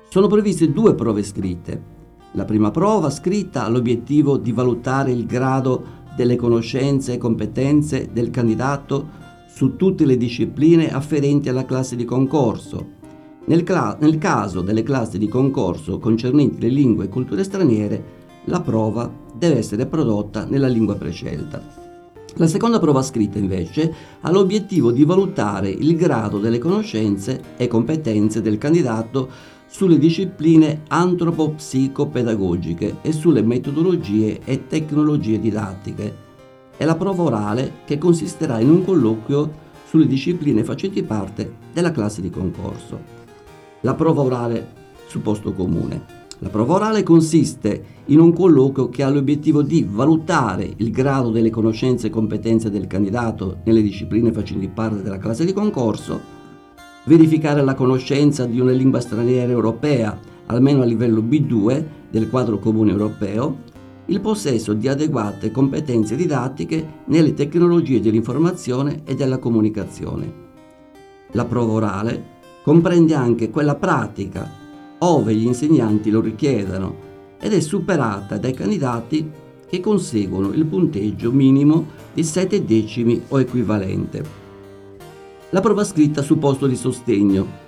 Sono 0.08 0.26
previste 0.26 0.72
due 0.72 0.94
prove 0.94 1.22
scritte. 1.22 1.82
La 2.32 2.46
prima 2.46 2.70
prova 2.70 3.10
scritta 3.10 3.66
ha 3.66 3.68
l'obiettivo 3.68 4.38
di 4.38 4.50
valutare 4.50 5.12
il 5.12 5.26
grado 5.26 5.84
delle 6.16 6.36
conoscenze 6.36 7.12
e 7.12 7.18
competenze 7.18 8.08
del 8.10 8.30
candidato 8.30 9.08
su 9.46 9.76
tutte 9.76 10.06
le 10.06 10.16
discipline 10.16 10.90
afferenti 10.90 11.50
alla 11.50 11.66
classe 11.66 11.96
di 11.96 12.06
concorso. 12.06 12.96
Nel, 13.44 13.62
cla- 13.62 13.98
nel 14.00 14.16
caso 14.16 14.62
delle 14.62 14.82
classi 14.82 15.18
di 15.18 15.28
concorso 15.28 15.98
concernenti 15.98 16.62
le 16.62 16.68
lingue 16.68 17.04
e 17.04 17.08
culture 17.10 17.44
straniere, 17.44 18.17
la 18.48 18.60
prova 18.60 19.10
deve 19.34 19.58
essere 19.58 19.86
prodotta 19.86 20.46
nella 20.46 20.68
lingua 20.68 20.94
prescelta. 20.96 21.62
La 22.34 22.46
seconda 22.46 22.78
prova 22.78 23.02
scritta 23.02 23.38
invece 23.38 23.92
ha 24.20 24.30
l'obiettivo 24.30 24.90
di 24.90 25.04
valutare 25.04 25.68
il 25.68 25.94
grado 25.96 26.38
delle 26.38 26.56
conoscenze 26.58 27.42
e 27.56 27.68
competenze 27.68 28.40
del 28.40 28.56
candidato 28.58 29.28
sulle 29.66 29.98
discipline 29.98 30.84
antropo-psicopedagogiche 30.88 32.96
e 33.02 33.12
sulle 33.12 33.42
metodologie 33.42 34.40
e 34.44 34.66
tecnologie 34.66 35.38
didattiche 35.38 36.26
e 36.76 36.84
la 36.84 36.96
prova 36.96 37.22
orale 37.24 37.80
che 37.84 37.98
consisterà 37.98 38.60
in 38.60 38.70
un 38.70 38.84
colloquio 38.84 39.66
sulle 39.84 40.06
discipline 40.06 40.64
facenti 40.64 41.02
parte 41.02 41.52
della 41.72 41.90
classe 41.90 42.22
di 42.22 42.30
concorso. 42.30 43.16
La 43.80 43.94
prova 43.94 44.22
orale 44.22 44.72
sul 45.06 45.20
posto 45.20 45.52
comune. 45.52 46.17
La 46.40 46.50
prova 46.50 46.74
orale 46.74 47.02
consiste 47.02 47.96
in 48.06 48.20
un 48.20 48.32
colloquio 48.32 48.88
che 48.88 49.02
ha 49.02 49.10
l'obiettivo 49.10 49.62
di 49.62 49.84
valutare 49.90 50.72
il 50.76 50.92
grado 50.92 51.30
delle 51.30 51.50
conoscenze 51.50 52.06
e 52.06 52.10
competenze 52.10 52.70
del 52.70 52.86
candidato 52.86 53.58
nelle 53.64 53.82
discipline 53.82 54.30
facenti 54.30 54.68
parte 54.68 55.02
della 55.02 55.18
classe 55.18 55.44
di 55.44 55.52
concorso, 55.52 56.20
verificare 57.06 57.64
la 57.64 57.74
conoscenza 57.74 58.44
di 58.46 58.60
una 58.60 58.70
lingua 58.70 59.00
straniera 59.00 59.50
europea, 59.50 60.16
almeno 60.46 60.82
a 60.82 60.84
livello 60.84 61.20
B2 61.20 61.84
del 62.08 62.30
quadro 62.30 62.60
comune 62.60 62.92
europeo, 62.92 63.66
il 64.06 64.20
possesso 64.20 64.74
di 64.74 64.86
adeguate 64.86 65.50
competenze 65.50 66.14
didattiche 66.14 67.02
nelle 67.06 67.34
tecnologie 67.34 68.00
dell'informazione 68.00 69.02
e 69.04 69.16
della 69.16 69.38
comunicazione. 69.38 70.46
La 71.32 71.44
prova 71.44 71.72
orale 71.72 72.36
comprende 72.62 73.14
anche 73.14 73.50
quella 73.50 73.74
pratica, 73.74 74.67
ove 74.98 75.34
gli 75.34 75.46
insegnanti 75.46 76.10
lo 76.10 76.20
richiedano, 76.20 77.06
ed 77.40 77.52
è 77.52 77.60
superata 77.60 78.36
dai 78.36 78.52
candidati 78.52 79.30
che 79.68 79.80
conseguono 79.80 80.52
il 80.52 80.64
punteggio 80.64 81.30
minimo 81.30 81.86
di 82.12 82.24
7 82.24 82.64
decimi 82.64 83.22
o 83.28 83.40
equivalente. 83.40 84.46
La 85.50 85.60
prova 85.60 85.84
scritta 85.84 86.22
su 86.22 86.38
posto 86.38 86.66
di 86.66 86.76
sostegno 86.76 87.66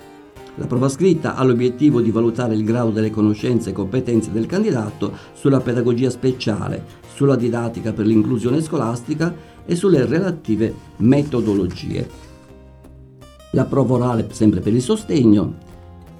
la 0.61 0.67
prova 0.67 0.91
scritta 0.91 1.37
ha 1.37 1.43
l'obiettivo 1.45 2.03
di 2.03 2.11
valutare 2.11 2.55
il 2.55 2.65
grado 2.65 2.91
delle 2.91 3.11
conoscenze 3.11 3.71
e 3.71 3.73
competenze 3.73 4.31
del 4.31 4.45
candidato 4.45 5.17
sulla 5.33 5.61
pedagogia 5.61 6.11
speciale, 6.11 6.85
sulla 7.15 7.37
didattica 7.37 7.95
per 7.95 8.05
l'inclusione 8.05 8.61
scolastica 8.61 9.35
e 9.65 9.75
sulle 9.75 10.05
relative 10.05 10.75
metodologie. 10.99 12.09
La 13.53 13.65
prova 13.65 13.95
orale, 13.95 14.29
sempre 14.33 14.61
per 14.61 14.75
il 14.75 14.83
sostegno, 14.83 15.55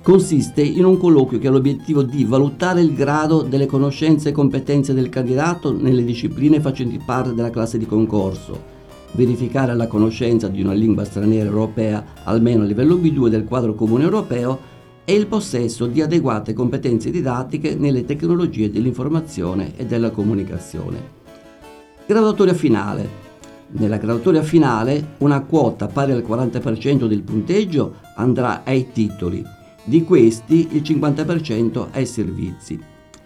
consiste 0.03 0.63
in 0.63 0.85
un 0.85 0.97
colloquio 0.97 1.39
che 1.39 1.49
ha 1.49 1.51
l'obiettivo 1.51 2.03
di 2.03 2.25
valutare 2.25 2.81
il 2.81 2.95
grado 2.95 3.43
delle 3.43 3.67
conoscenze 3.67 4.31
e 4.31 4.33
competenze 4.33 4.95
del 4.95 5.11
candidato 5.11 5.73
nelle 5.73 6.05
discipline 6.05 6.61
facenti 6.61 6.99
parte 7.05 7.35
della 7.35 7.51
classe 7.51 7.77
di 7.77 7.87
concorso, 7.87 8.79
verificare 9.13 9.75
la 9.75 9.87
conoscenza 9.87 10.49
di 10.49 10.63
una 10.63 10.73
lingua 10.73 11.05
straniera 11.05 11.49
europea 11.49 12.05
almeno 12.25 12.63
a 12.63 12.67
livello 12.67 12.97
B2 12.97 13.29
del 13.29 13.45
quadro 13.45 13.75
comune 13.75 14.05
europeo 14.05 14.69
e 15.05 15.15
il 15.15 15.27
possesso 15.27 15.87
di 15.87 16.01
adeguate 16.01 16.55
competenze 16.55 17.11
didattiche 17.11 17.75
nelle 17.75 18.05
tecnologie 18.05 18.71
dell'informazione 18.71 19.77
e 19.77 19.85
della 19.85 20.11
comunicazione. 20.11 21.19
Graduatoria 22.07 22.55
finale. 22.55 23.29
Nella 23.73 23.99
graduatoria 23.99 24.43
finale 24.43 25.15
una 25.19 25.43
quota 25.43 25.87
pari 25.87 26.11
al 26.11 26.25
40% 26.27 27.07
del 27.07 27.23
punteggio 27.23 27.97
andrà 28.17 28.63
ai 28.65 28.91
titoli, 28.93 29.45
di 29.85 30.05
questi 30.05 30.69
il 30.73 30.83
50% 30.83 31.89
ai 31.91 32.07
servizi. 32.07 32.79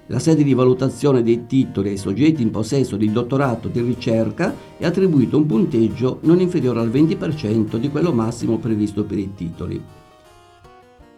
La 0.08 0.18
sede 0.18 0.44
di 0.44 0.52
valutazione 0.52 1.22
dei 1.22 1.46
titoli 1.46 1.88
ai 1.88 1.96
soggetti 1.96 2.42
in 2.42 2.50
possesso 2.50 2.96
di 2.96 3.10
dottorato 3.10 3.68
di 3.68 3.80
ricerca 3.80 4.54
è 4.76 4.84
attribuito 4.84 5.38
un 5.38 5.46
punteggio 5.46 6.18
non 6.22 6.40
inferiore 6.40 6.80
al 6.80 6.90
20% 6.90 7.76
di 7.76 7.88
quello 7.88 8.12
massimo 8.12 8.58
previsto 8.58 9.04
per 9.04 9.18
i 9.18 9.32
titoli. 9.34 9.82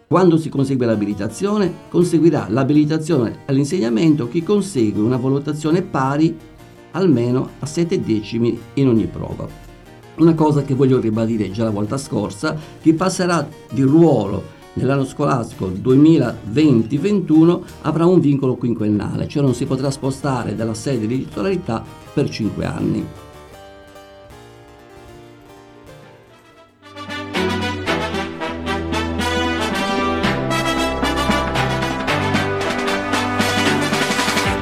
Quando 0.07 0.37
si 0.37 0.47
consegue 0.47 0.85
l'abilitazione, 0.85 1.73
conseguirà 1.89 2.47
l'abilitazione 2.49 3.39
all'insegnamento 3.45 4.29
chi 4.29 4.41
consegue 4.41 5.01
una 5.01 5.17
valutazione 5.17 5.81
pari 5.81 6.33
almeno 6.91 7.49
a 7.59 7.65
7 7.65 7.99
decimi 7.99 8.57
in 8.75 8.87
ogni 8.87 9.05
prova. 9.07 9.45
Una 10.15 10.33
cosa 10.33 10.63
che 10.63 10.73
voglio 10.73 11.01
ribadire 11.01 11.51
già 11.51 11.65
la 11.65 11.71
volta 11.71 11.97
scorsa, 11.97 12.57
chi 12.81 12.93
passerà 12.93 13.47
di 13.69 13.81
ruolo 13.81 14.55
nell'anno 14.77 15.05
scolastico 15.05 15.67
2020-21 15.67 17.59
avrà 17.81 18.05
un 18.05 18.19
vincolo 18.19 18.55
quinquennale, 18.55 19.27
cioè 19.27 19.43
non 19.43 19.53
si 19.53 19.65
potrà 19.65 19.91
spostare 19.91 20.55
dalla 20.55 20.73
sede 20.73 21.07
di 21.07 21.25
titolarità 21.25 21.83
per 22.13 22.29
5 22.29 22.65
anni. 22.65 23.07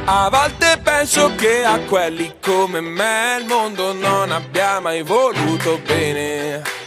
A 0.07 0.29
volte 0.29 0.79
penso 0.81 1.35
che 1.35 1.63
a 1.63 1.79
quelli 1.81 2.33
come 2.41 2.79
me 2.79 3.37
il 3.39 3.45
mondo 3.47 3.93
non 3.93 4.31
abbia 4.31 4.79
mai 4.79 5.03
voluto 5.03 5.79
bene. 5.85 6.84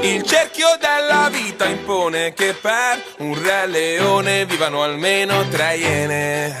Il 0.00 0.22
cerchio 0.22 0.68
della 0.80 1.28
vita 1.28 1.66
impone 1.66 2.32
che 2.32 2.54
per 2.54 3.02
un 3.18 3.40
re 3.42 3.66
leone 3.66 4.46
vivano 4.46 4.82
almeno 4.82 5.46
tre 5.48 5.76
iene. 5.76 6.56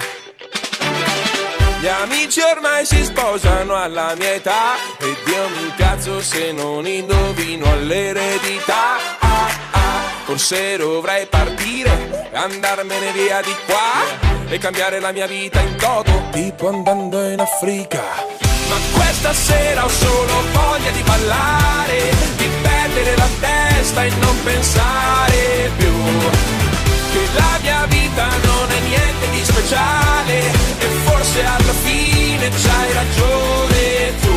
Gli 1.80 1.86
amici 1.86 2.40
ormai 2.40 2.84
si 2.84 3.04
sposano 3.04 3.76
alla 3.76 4.12
mia 4.16 4.32
età 4.32 4.74
E 4.98 5.16
Dio 5.24 5.48
mi 5.50 5.68
incazzo 5.68 6.20
se 6.20 6.50
non 6.50 6.84
indovino 6.88 7.70
all'eredità 7.70 8.96
ah, 9.20 9.46
ah. 9.70 10.02
Forse 10.24 10.76
dovrei 10.76 11.26
partire, 11.26 12.30
andarmene 12.32 13.12
via 13.12 13.40
di 13.42 13.54
qua 13.64 14.48
E 14.48 14.58
cambiare 14.58 14.98
la 14.98 15.12
mia 15.12 15.28
vita 15.28 15.60
in 15.60 15.76
toto, 15.76 16.24
tipo 16.32 16.66
andando 16.66 17.22
in 17.28 17.38
Africa 17.38 18.02
Ma 18.68 18.76
questa 18.94 19.32
sera 19.32 19.84
ho 19.84 19.88
solo 19.88 20.32
voglia 20.52 20.90
di 20.90 21.02
ballare 21.02 22.10
Di 22.36 22.48
perdere 22.98 23.16
la 23.16 23.28
testa 23.40 24.04
e 24.04 24.10
non 24.20 24.42
pensare 24.42 25.70
più. 25.76 25.92
Che 27.12 27.28
la 27.34 27.58
mia 27.62 27.86
vita 27.86 28.26
non 28.26 28.70
è 28.70 28.80
niente 28.80 29.30
di 29.30 29.44
speciale 29.44 30.38
E 30.78 30.86
forse 31.04 31.42
alla 31.44 31.72
fine 31.72 32.50
c'hai 32.50 32.92
ragione 32.92 34.14
tu. 34.20 34.36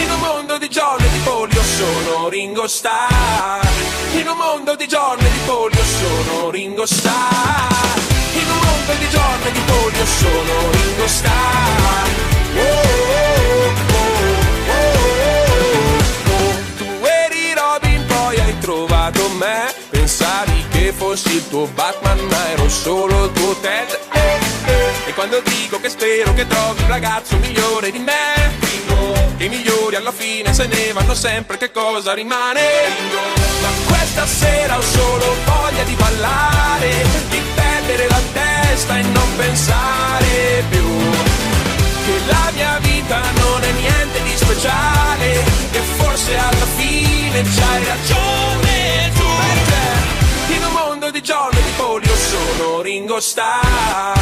In 0.00 0.10
un 0.10 0.18
mondo 0.20 0.58
di 0.58 0.68
giorni 0.68 1.06
e 1.06 1.10
di 1.10 1.18
polio 1.20 1.62
sono 1.62 2.28
Ringo 2.28 2.66
Starr. 2.66 3.66
In 4.14 4.28
un 4.28 4.36
mondo 4.36 4.74
di 4.76 4.86
giorni 4.88 5.26
e 5.26 5.30
di 5.30 5.40
polio 5.46 5.84
sono 5.84 6.50
Ringo 6.50 6.86
Starr. 6.86 7.98
In 8.34 8.50
un 8.50 8.58
mondo 8.58 8.92
di 8.98 9.08
giorni 9.08 9.46
e 9.46 9.52
di 9.52 9.60
polio 9.66 10.06
sono 10.06 10.70
Ringo 10.70 11.06
Starr. 11.06 12.08
Oh, 12.56 12.60
oh, 12.60 13.72
oh, 13.92 14.08
oh, 14.70 15.27
trovato 18.68 19.30
me 19.30 19.72
Pensavi 19.88 20.66
che 20.68 20.92
fossi 20.92 21.36
il 21.36 21.48
tuo 21.48 21.66
Batman, 21.68 22.18
ma 22.18 22.50
ero 22.50 22.68
solo 22.68 23.24
il 23.24 23.32
tuo 23.32 23.54
Ted 23.56 23.98
eh, 24.12 24.18
eh. 24.70 25.08
E 25.08 25.14
quando 25.14 25.40
dico 25.40 25.80
che 25.80 25.88
spero 25.88 26.34
che 26.34 26.46
trovi 26.46 26.82
un 26.82 26.88
ragazzo 26.88 27.38
migliore 27.38 27.90
di 27.90 27.98
me 27.98 28.56
Dico 28.58 29.14
che 29.38 29.44
i 29.44 29.48
migliori 29.48 29.96
alla 29.96 30.12
fine 30.12 30.52
se 30.52 30.66
ne 30.66 30.92
vanno 30.92 31.14
sempre, 31.14 31.56
che 31.56 31.72
cosa 31.72 32.12
rimane? 32.12 32.60
Ma 33.62 33.68
questa 33.86 34.26
sera 34.26 34.76
ho 34.76 34.82
solo 34.82 35.34
voglia 35.46 35.84
di 35.84 35.94
ballare 35.94 36.90
Di 37.30 37.40
perdere 37.54 38.06
la 38.06 38.20
testa 38.34 38.98
e 38.98 39.02
non 39.02 39.36
pensare 39.36 40.62
più 40.68 40.86
che 42.04 42.20
la 42.26 42.50
mia 42.52 42.78
vita 42.80 43.20
non 43.40 43.62
è 43.62 43.72
niente 43.72 44.07
speciale 44.48 45.44
e 45.72 45.80
forse 45.98 46.36
alla 46.36 46.66
fine 46.76 47.42
c'hai 47.42 47.84
ragione 47.84 49.12
tu. 49.14 49.26
In 50.54 50.64
un 50.64 50.72
mondo 50.72 51.10
di 51.10 51.22
giorni 51.22 51.60
di 51.60 51.70
polio 51.76 52.16
sono 52.16 52.80
Ringo 52.80 53.20
Starr 53.20 54.16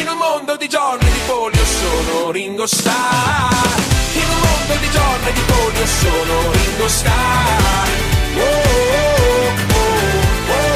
in 0.00 0.08
un 0.08 0.16
mondo 0.16 0.56
di 0.56 0.68
giorni 0.68 1.10
di 1.10 1.20
polio 1.26 1.64
sono 1.64 2.30
Ringo 2.30 2.66
Starr 2.66 3.78
in 4.14 4.28
un 4.28 4.40
mondo 4.40 4.74
di 4.80 4.90
giorni 4.90 5.32
di 5.32 5.40
polio 5.46 5.86
sono 5.86 6.52
Ringo 6.52 6.88
Starr 6.88 7.88
oh, 8.36 8.40
oh, 8.40 9.04
oh, 9.26 9.92
oh, 10.52 10.72
oh, 10.72 10.75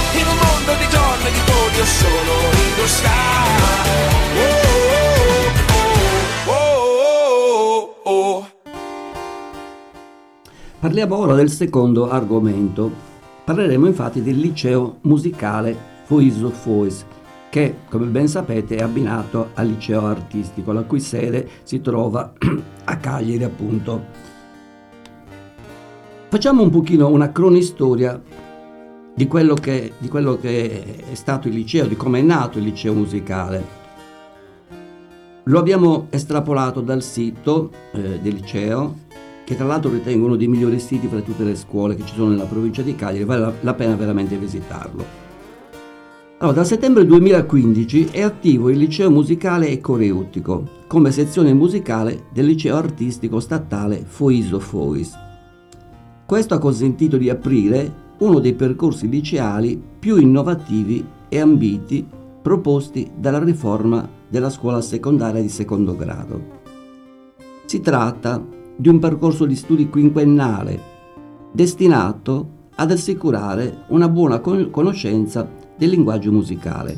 In 0.13 0.27
un 0.27 0.35
mondo 0.35 0.73
di 0.77 0.87
giorni 0.89 1.31
di 1.31 1.39
polio 1.45 1.85
sono 1.85 2.33
Ringo 2.51 2.85
Starr 2.85 3.61
oh, 6.47 6.51
oh, 6.51 7.95
oh, 8.03 8.35
oh. 8.35 8.47
Parliamo 10.79 11.17
ora 11.17 11.35
del 11.35 11.49
secondo 11.49 12.09
argomento. 12.09 12.91
Parleremo 13.45 13.87
infatti 13.87 14.21
del 14.21 14.37
liceo 14.37 14.97
musicale 15.03 15.77
Fois 16.03 16.41
of 16.41 16.61
Fois, 16.61 17.05
che 17.49 17.75
come 17.89 18.07
ben 18.07 18.27
sapete 18.27 18.75
è 18.75 18.81
abbinato 18.81 19.51
al 19.53 19.67
liceo 19.67 20.07
artistico, 20.07 20.73
la 20.73 20.83
cui 20.83 20.99
sede 20.99 21.47
si 21.63 21.79
trova 21.79 22.33
a 22.83 22.97
Cagliari 22.97 23.45
appunto. 23.45 24.05
Facciamo 26.27 26.63
un 26.63 26.69
pochino 26.69 27.07
una 27.07 27.31
cronistoria 27.31 28.19
di 29.13 29.27
quello, 29.27 29.55
che, 29.55 29.93
di 29.97 30.07
quello 30.07 30.37
che 30.37 30.95
è 31.09 31.13
stato 31.15 31.47
il 31.47 31.53
liceo, 31.53 31.87
di 31.87 31.95
come 31.95 32.19
è 32.19 32.21
nato 32.21 32.57
il 32.57 32.65
liceo 32.65 32.93
musicale. 32.93 33.79
Lo 35.45 35.59
abbiamo 35.59 36.07
estrapolato 36.09 36.81
dal 36.81 37.01
sito 37.01 37.71
eh, 37.93 38.19
del 38.21 38.35
liceo, 38.35 38.95
che 39.43 39.55
tra 39.55 39.65
l'altro 39.65 39.91
ritengo 39.91 40.25
uno 40.25 40.35
dei 40.35 40.47
migliori 40.47 40.79
siti 40.79 41.07
fra 41.07 41.19
tutte 41.19 41.43
le 41.43 41.55
scuole 41.55 41.95
che 41.95 42.05
ci 42.05 42.13
sono 42.13 42.29
nella 42.29 42.45
provincia 42.45 42.81
di 42.81 42.95
Cagliari, 42.95 43.25
vale 43.25 43.41
la, 43.41 43.53
la 43.61 43.73
pena 43.73 43.95
veramente 43.95 44.37
visitarlo. 44.37 45.21
Allora, 46.37 46.57
da 46.57 46.63
settembre 46.63 47.05
2015 47.05 48.09
è 48.11 48.21
attivo 48.21 48.69
il 48.69 48.77
liceo 48.77 49.11
musicale 49.11 49.67
e 49.69 49.79
coreutico 49.79 50.79
come 50.87 51.11
sezione 51.11 51.53
musicale 51.53 52.23
del 52.33 52.45
liceo 52.45 52.77
artistico 52.77 53.39
statale 53.39 54.03
Foiso 54.03 54.59
Fois. 54.59 55.15
Questo 56.25 56.53
ha 56.53 56.59
consentito 56.59 57.17
di 57.17 57.29
aprire 57.29 58.09
uno 58.21 58.39
dei 58.39 58.53
percorsi 58.53 59.09
liceali 59.09 59.81
più 59.99 60.17
innovativi 60.17 61.05
e 61.27 61.39
ambiti 61.39 62.05
proposti 62.41 63.11
dalla 63.15 63.43
riforma 63.43 64.07
della 64.27 64.49
scuola 64.49 64.81
secondaria 64.81 65.41
di 65.41 65.49
secondo 65.49 65.95
grado. 65.95 66.59
Si 67.65 67.79
tratta 67.81 68.43
di 68.75 68.89
un 68.89 68.99
percorso 68.99 69.45
di 69.45 69.55
studi 69.55 69.89
quinquennale 69.89 70.89
destinato 71.51 72.59
ad 72.75 72.91
assicurare 72.91 73.83
una 73.87 74.07
buona 74.07 74.39
conoscenza 74.39 75.47
del 75.77 75.89
linguaggio 75.89 76.31
musicale, 76.31 76.97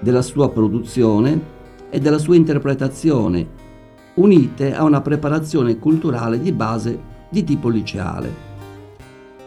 della 0.00 0.22
sua 0.22 0.50
produzione 0.50 1.54
e 1.90 1.98
della 2.00 2.18
sua 2.18 2.36
interpretazione, 2.36 3.46
unite 4.14 4.74
a 4.74 4.84
una 4.84 5.00
preparazione 5.00 5.78
culturale 5.78 6.40
di 6.40 6.52
base 6.52 6.98
di 7.30 7.44
tipo 7.44 7.68
liceale. 7.68 8.45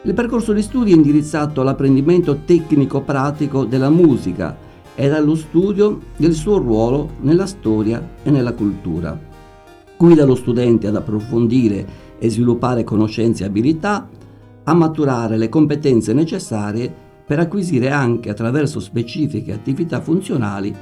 Il 0.03 0.13
percorso 0.13 0.53
di 0.53 0.61
studi 0.61 0.93
è 0.93 0.95
indirizzato 0.95 1.59
all'apprendimento 1.59 2.39
tecnico-pratico 2.45 3.65
della 3.65 3.89
musica 3.89 4.55
ed 4.95 5.11
allo 5.11 5.35
studio 5.35 5.99
del 6.15 6.33
suo 6.33 6.57
ruolo 6.57 7.09
nella 7.19 7.45
storia 7.45 8.15
e 8.23 8.31
nella 8.31 8.53
cultura. 8.53 9.19
Guida 9.97 10.23
lo 10.23 10.35
studente 10.35 10.87
ad 10.87 10.95
approfondire 10.95 11.85
e 12.17 12.29
sviluppare 12.29 12.85
conoscenze 12.85 13.43
e 13.43 13.47
abilità, 13.47 14.07
a 14.63 14.73
maturare 14.73 15.35
le 15.35 15.49
competenze 15.49 16.13
necessarie 16.13 16.93
per 17.25 17.39
acquisire 17.39 17.89
anche 17.89 18.29
attraverso 18.29 18.79
specifiche 18.79 19.51
attività 19.51 19.99
funzionali 19.99 20.73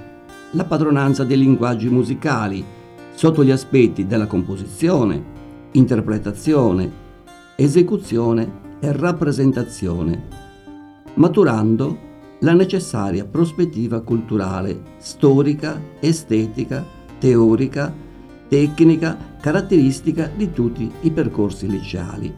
la 0.51 0.63
padronanza 0.63 1.23
dei 1.23 1.38
linguaggi 1.38 1.89
musicali 1.89 2.63
sotto 3.15 3.43
gli 3.43 3.51
aspetti 3.51 4.06
della 4.06 4.27
composizione, 4.27 5.23
interpretazione, 5.71 6.91
esecuzione 7.56 8.65
e 8.79 8.91
rappresentazione, 8.91 10.23
maturando 11.15 12.05
la 12.39 12.53
necessaria 12.53 13.25
prospettiva 13.25 14.01
culturale, 14.01 14.81
storica, 14.97 15.81
estetica, 15.99 16.85
teorica, 17.17 17.93
tecnica, 18.47 19.17
caratteristica 19.41 20.29
di 20.33 20.51
tutti 20.51 20.89
i 21.01 21.11
percorsi 21.11 21.67
liceali. 21.67 22.33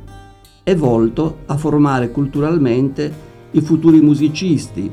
È 0.64 0.76
volto 0.76 1.40
a 1.48 1.58
formare 1.58 2.12
culturalmente 2.12 3.28
i 3.52 3.62
futuri 3.62 4.00
musicisti 4.00 4.90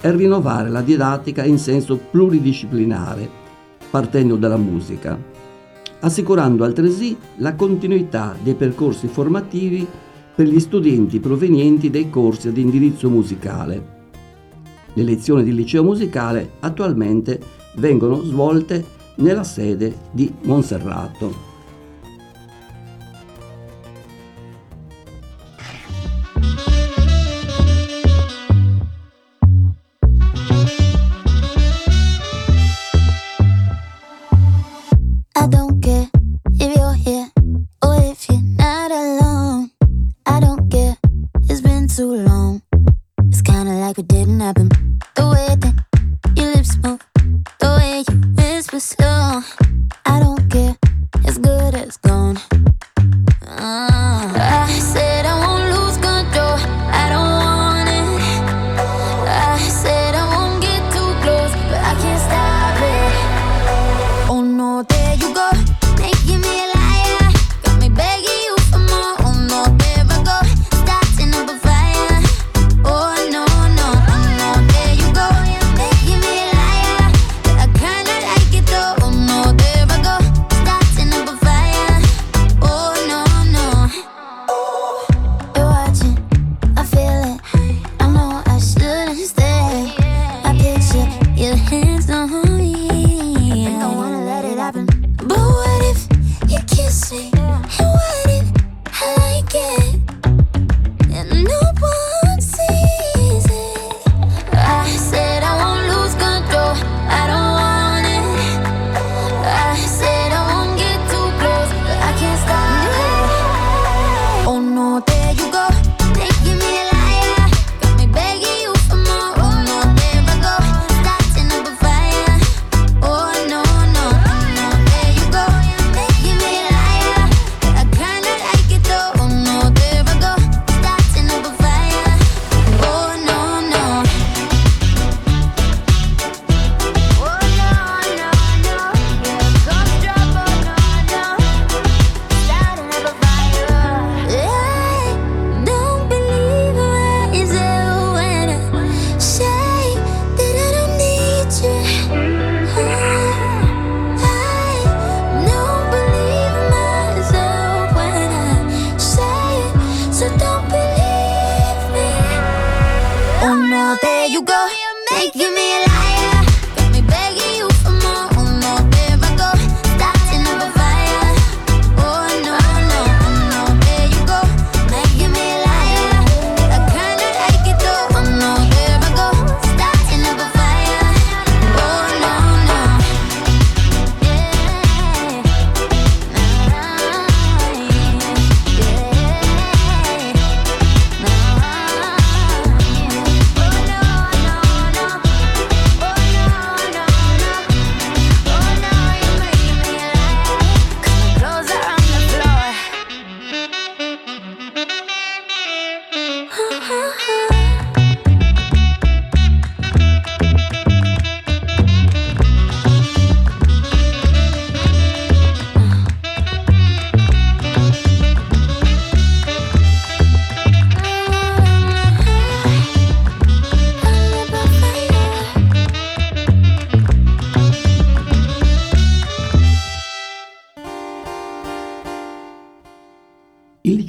e 0.00 0.10
rinnovare 0.12 0.68
la 0.68 0.82
didattica 0.82 1.44
in 1.44 1.58
senso 1.58 1.96
pluridisciplinare, 1.96 3.28
partendo 3.90 4.36
dalla 4.36 4.56
musica, 4.56 5.18
assicurando 6.00 6.64
altresì 6.64 7.16
la 7.36 7.54
continuità 7.54 8.34
dei 8.42 8.54
percorsi 8.54 9.06
formativi 9.06 9.86
per 10.40 10.48
gli 10.48 10.58
studenti 10.58 11.20
provenienti 11.20 11.90
dai 11.90 12.08
corsi 12.08 12.48
ad 12.48 12.56
indirizzo 12.56 13.10
musicale 13.10 13.98
le 14.94 15.02
lezioni 15.02 15.44
di 15.44 15.54
liceo 15.54 15.84
musicale 15.84 16.52
attualmente 16.60 17.38
vengono 17.76 18.22
svolte 18.22 18.82
nella 19.16 19.44
sede 19.44 19.94
di 20.10 20.32
Monserrato. 20.44 21.49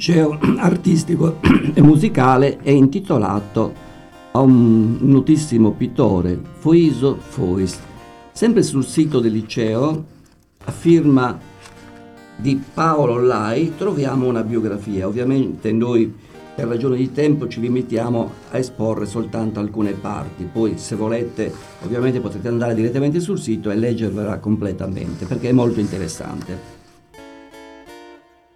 Liceo 0.02 0.36
artistico 0.58 1.38
e 1.72 1.80
musicale 1.80 2.58
è 2.60 2.70
intitolato 2.70 3.90
a 4.32 4.40
un 4.40 4.96
notissimo 5.00 5.70
pittore, 5.70 6.40
Foiso 6.58 7.16
Fois. 7.16 7.78
Sempre 8.32 8.64
sul 8.64 8.84
sito 8.84 9.20
del 9.20 9.30
liceo, 9.30 10.04
a 10.64 10.72
firma 10.72 11.38
di 12.34 12.60
Paolo 12.74 13.20
Lai, 13.20 13.74
troviamo 13.76 14.26
una 14.26 14.42
biografia. 14.42 15.06
Ovviamente 15.06 15.70
noi 15.70 16.12
per 16.54 16.66
ragioni 16.66 16.96
di 16.96 17.12
tempo 17.12 17.46
ci 17.46 17.60
limitiamo 17.60 18.30
a 18.50 18.58
esporre 18.58 19.06
soltanto 19.06 19.60
alcune 19.60 19.92
parti, 19.92 20.48
poi 20.50 20.76
se 20.78 20.96
volete 20.96 21.52
ovviamente 21.84 22.20
potete 22.20 22.48
andare 22.48 22.74
direttamente 22.74 23.20
sul 23.20 23.38
sito 23.38 23.70
e 23.70 23.76
leggervela 23.76 24.38
completamente 24.38 25.24
perché 25.26 25.48
è 25.48 25.52
molto 25.52 25.80
interessante. 25.80 26.80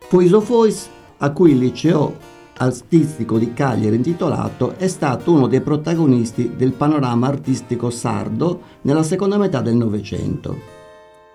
Foiso 0.09 0.41
Fois, 0.41 0.89
a 1.19 1.31
cui 1.33 1.53
il 1.53 1.59
liceo 1.59 2.35
artistico 2.59 3.39
di 3.39 3.53
Cagliari 3.53 3.97
intitolato, 3.97 4.75
è 4.77 4.89
stato 4.89 5.33
uno 5.33 5.47
dei 5.47 5.61
protagonisti 5.61 6.53
del 6.57 6.73
panorama 6.73 7.27
artistico 7.27 7.91
sardo 7.91 8.61
nella 8.83 9.03
seconda 9.03 9.37
metà 9.37 9.61
del 9.61 9.77
Novecento. 9.77 10.75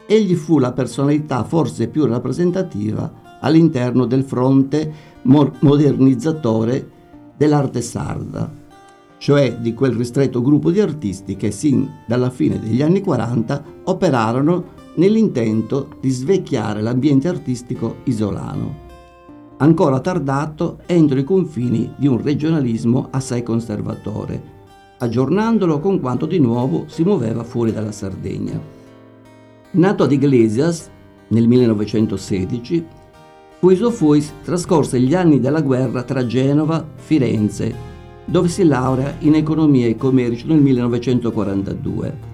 Egli 0.08 0.36
fu 0.36 0.58
la 0.60 0.72
personalità 0.72 1.44
forse 1.44 1.88
più 1.88 2.06
rappresentativa 2.06 3.40
all'interno 3.40 4.06
del 4.06 4.24
fronte 4.24 4.92
modernizzatore 5.24 6.90
dell'arte 7.38 7.82
sarda, 7.82 8.52
cioè 9.18 9.58
di 9.58 9.74
quel 9.74 9.94
ristretto 9.94 10.42
gruppo 10.42 10.72
di 10.72 10.80
artisti 10.80 11.36
che 11.36 11.52
sin 11.52 11.88
dalla 12.08 12.30
fine 12.30 12.60
degli 12.60 12.82
anni 12.82 13.02
40 13.02 13.64
operarono 13.86 14.80
nell'intento 14.96 15.90
di 16.02 16.10
svecchiare 16.10 16.82
l'ambiente 16.82 17.28
artistico 17.28 17.98
isolano, 18.06 18.90
ancora 19.62 20.00
tardato 20.00 20.80
entro 20.88 21.20
i 21.20 21.24
confini 21.24 21.94
di 21.96 22.08
un 22.08 22.22
regionalismo 22.22 23.08
assai 23.12 23.44
conservatore, 23.44 24.60
aggiornandolo 24.98 25.80
con 25.80 26.00
quanto 26.00 26.26
di 26.26 26.40
nuovo 26.40 26.86
si 26.88 27.04
muoveva 27.04 27.44
fuori 27.44 27.72
dalla 27.72 27.92
Sardegna. 27.92 28.60
Nato 29.72 30.04
ad 30.04 30.12
Iglesias 30.12 30.90
nel 31.28 31.48
1916, 31.48 32.86
Puiso 33.60 33.92
Fois 33.92 34.34
trascorse 34.44 35.00
gli 35.00 35.14
anni 35.14 35.40
della 35.40 35.62
guerra 35.62 36.02
tra 36.02 36.26
Genova 36.26 36.82
e 36.82 36.86
Firenze, 36.96 37.90
dove 38.26 38.48
si 38.48 38.64
laurea 38.64 39.16
in 39.20 39.36
economia 39.36 39.86
e 39.86 39.96
commercio 39.96 40.48
nel 40.48 40.60
1942. 40.60 42.30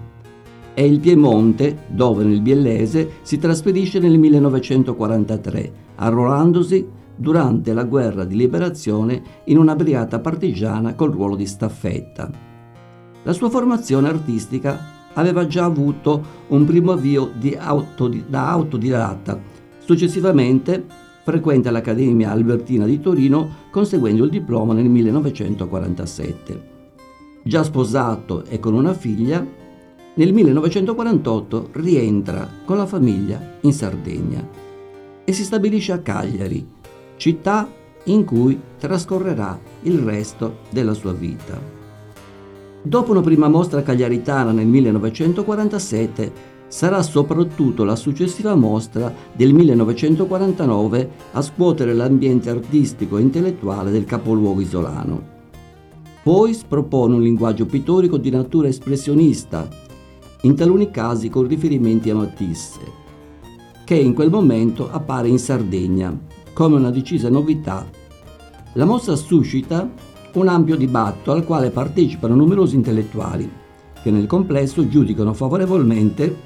È 0.72 0.80
il 0.80 0.98
Piemonte, 0.98 1.80
dove 1.88 2.24
nel 2.24 2.40
Biellese 2.40 3.10
si 3.20 3.36
trasferisce 3.36 3.98
nel 3.98 4.18
1943, 4.18 5.72
arruolandosi 5.96 6.96
durante 7.18 7.74
la 7.74 7.84
guerra 7.84 8.24
di 8.24 8.36
liberazione 8.36 9.22
in 9.44 9.58
una 9.58 9.74
brigata 9.74 10.20
partigiana 10.20 10.94
col 10.94 11.10
ruolo 11.10 11.34
di 11.34 11.46
staffetta. 11.46 12.30
La 13.24 13.32
sua 13.32 13.50
formazione 13.50 14.08
artistica 14.08 14.96
aveva 15.14 15.46
già 15.46 15.64
avuto 15.64 16.22
un 16.48 16.64
primo 16.64 16.92
avvio 16.92 17.32
autodi- 17.58 18.24
da 18.28 18.48
autodidatta. 18.50 19.38
Successivamente 19.80 20.84
frequenta 21.24 21.70
l'Accademia 21.70 22.30
Albertina 22.30 22.86
di 22.86 23.00
Torino 23.00 23.66
conseguendo 23.70 24.24
il 24.24 24.30
diploma 24.30 24.72
nel 24.72 24.88
1947. 24.88 26.76
Già 27.42 27.64
sposato 27.64 28.44
e 28.44 28.60
con 28.60 28.74
una 28.74 28.94
figlia, 28.94 29.44
nel 30.14 30.32
1948 30.32 31.70
rientra 31.72 32.48
con 32.64 32.76
la 32.76 32.86
famiglia 32.86 33.56
in 33.60 33.72
Sardegna 33.72 34.46
e 35.24 35.32
si 35.32 35.44
stabilisce 35.44 35.92
a 35.92 35.98
Cagliari, 35.98 36.66
città 37.18 37.68
in 38.04 38.24
cui 38.24 38.58
trascorrerà 38.78 39.58
il 39.82 39.98
resto 39.98 40.60
della 40.70 40.94
sua 40.94 41.12
vita. 41.12 41.60
Dopo 42.80 43.10
una 43.10 43.20
prima 43.20 43.48
mostra 43.48 43.82
cagliaritana 43.82 44.52
nel 44.52 44.66
1947, 44.66 46.56
sarà 46.68 47.02
soprattutto 47.02 47.84
la 47.84 47.96
successiva 47.96 48.54
mostra 48.54 49.12
del 49.34 49.52
1949 49.52 51.10
a 51.32 51.42
scuotere 51.42 51.92
l'ambiente 51.92 52.50
artistico 52.50 53.18
e 53.18 53.22
intellettuale 53.22 53.90
del 53.90 54.04
capoluogo 54.04 54.60
isolano. 54.60 55.36
Poi 56.22 56.56
propone 56.66 57.14
un 57.14 57.22
linguaggio 57.22 57.66
pittorico 57.66 58.16
di 58.16 58.30
natura 58.30 58.68
espressionista, 58.68 59.68
in 60.42 60.54
taluni 60.54 60.90
casi 60.90 61.28
con 61.28 61.46
riferimenti 61.46 62.10
a 62.10 62.14
Matisse, 62.14 62.80
che 63.84 63.96
in 63.96 64.14
quel 64.14 64.30
momento 64.30 64.88
appare 64.90 65.28
in 65.28 65.38
Sardegna 65.38 66.27
come 66.58 66.74
una 66.74 66.90
decisa 66.90 67.28
novità. 67.30 67.88
La 68.72 68.84
mostra 68.84 69.14
suscita 69.14 69.88
un 70.32 70.48
ampio 70.48 70.74
dibattito 70.74 71.30
al 71.30 71.44
quale 71.44 71.70
partecipano 71.70 72.34
numerosi 72.34 72.74
intellettuali, 72.74 73.48
che 74.02 74.10
nel 74.10 74.26
complesso 74.26 74.88
giudicano 74.88 75.34
favorevolmente 75.34 76.36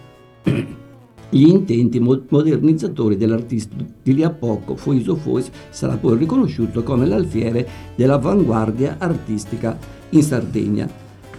gli 1.30 1.46
intenti 1.46 1.98
modernizzatori 1.98 3.16
dell'artista 3.16 3.74
di 4.02 4.14
lì 4.14 4.22
a 4.22 4.28
poco 4.28 4.76
Foiso 4.76 5.16
Fois 5.16 5.50
sarà 5.70 5.96
poi 5.96 6.18
riconosciuto 6.18 6.82
come 6.82 7.06
l'alfiere 7.06 7.66
dell'avanguardia 7.94 8.96
artistica 8.98 9.78
in 10.10 10.22
Sardegna. 10.22 10.90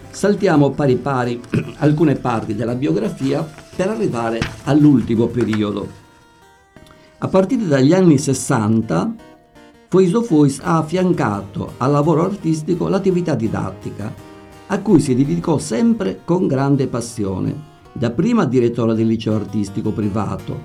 Saltiamo 0.09 0.71
pari 0.71 0.95
pari 0.95 1.39
alcune 1.77 2.15
parti 2.15 2.55
della 2.55 2.73
biografia 2.73 3.47
per 3.75 3.89
arrivare 3.89 4.39
all'ultimo 4.63 5.27
periodo. 5.27 6.02
A 7.23 7.29
partire 7.29 7.65
dagli 7.67 7.93
anni 7.93 8.17
60 8.17 9.15
Foiso 9.87 10.23
Fois 10.23 10.59
ha 10.61 10.79
affiancato 10.79 11.75
al 11.77 11.93
lavoro 11.93 12.25
artistico 12.25 12.89
l'attività 12.89 13.33
didattica, 13.33 14.13
a 14.67 14.79
cui 14.81 14.99
si 14.99 15.15
dedicò 15.15 15.57
sempre 15.57 16.19
con 16.25 16.47
grande 16.47 16.87
passione 16.87 17.71
dapprima 17.93 18.43
direttore 18.43 18.93
del 18.93 19.07
liceo 19.07 19.35
artistico 19.35 19.91
privato, 19.91 20.59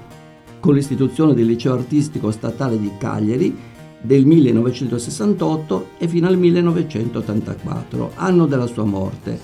con 0.58 0.74
l'istituzione 0.74 1.32
del 1.32 1.46
liceo 1.46 1.74
artistico 1.74 2.32
statale 2.32 2.76
di 2.76 2.90
Cagliari 2.98 3.56
del 4.00 4.26
1968 4.26 5.90
e 5.96 6.08
fino 6.08 6.26
al 6.26 6.38
1984, 6.38 8.12
anno 8.16 8.46
della 8.46 8.66
sua 8.66 8.84
morte. 8.84 9.38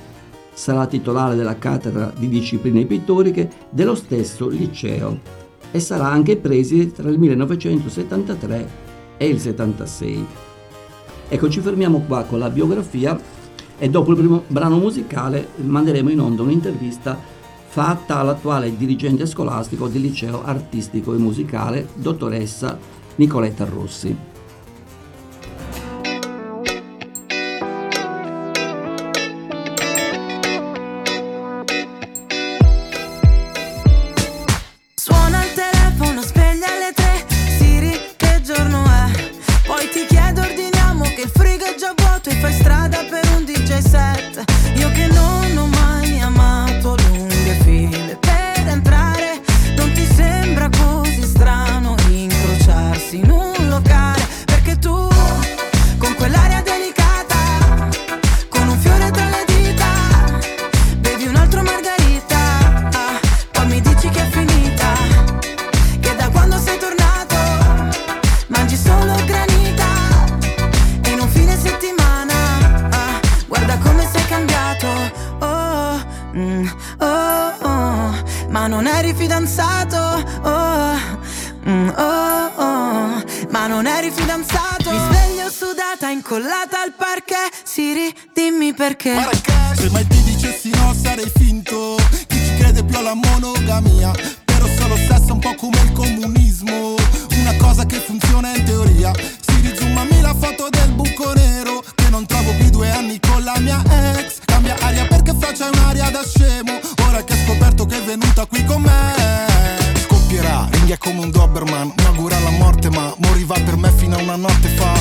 Sarà 0.53 0.89
titolare 0.89 1.37
della 1.37 1.59
cattedra 1.59 2.13
di 2.17 2.29
discipline 2.29 2.85
pittoriche 2.87 3.49
dello 3.71 3.95
stesso 3.95 4.49
liceo 4.49 5.44
e 5.75 5.81
sarà 5.81 6.09
anche 6.09 6.37
preside 6.37 6.93
tra 6.93 7.11
il 7.11 7.19
1973 7.19 8.69
e 9.17 9.27
il 9.27 9.41
76. 9.41 10.27
Ecco, 11.29 11.49
ci 11.51 11.61
fermiamo 11.61 12.05
qua 12.07 12.23
con 12.23 12.39
la 12.39 12.49
biografia 12.49 13.21
e 13.77 13.91
dopo 13.91 14.13
il 14.13 14.17
primo 14.17 14.45
brano 14.47 14.79
musicale 14.79 15.49
manderemo 15.57 16.11
in 16.11 16.21
onda 16.21 16.43
un'intervista 16.43 17.19
fatta 17.67 18.19
all'attuale 18.19 18.77
dirigente 18.77 19.27
scolastico 19.27 19.89
del 19.89 20.03
liceo 20.03 20.45
artistico 20.45 21.13
e 21.13 21.19
musicale, 21.19 21.89
dottoressa 21.95 22.79
Nicoletta 23.17 23.65
Rossi. 23.65 24.34
Una 114.35 114.49
notte 114.49 114.69
fa. 114.69 114.93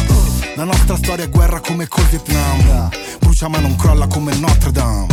La 0.56 0.63
nostra 0.63 0.96
storia 0.96 1.26
è 1.26 1.30
guerra 1.30 1.60
come 1.60 1.88
col 1.88 2.06
Vietnam. 2.06 2.89
Brucia 3.19 3.48
ma 3.48 3.60
non 3.60 3.76
crolla 3.76 4.06
come 4.08 4.36
Notre 4.36 4.72
Dame. 4.72 5.08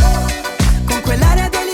Con 0.84 1.00
quell'aria 1.00 1.48
delicata, 1.48 1.69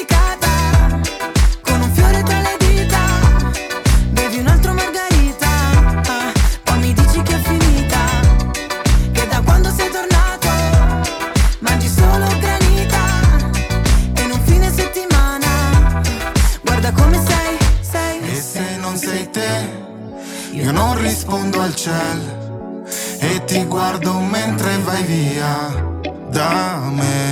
guardo 23.87 24.21
mentre 24.21 24.79
vai 24.79 25.03
via 25.05 25.71
da 26.33 26.91
me 26.91 27.26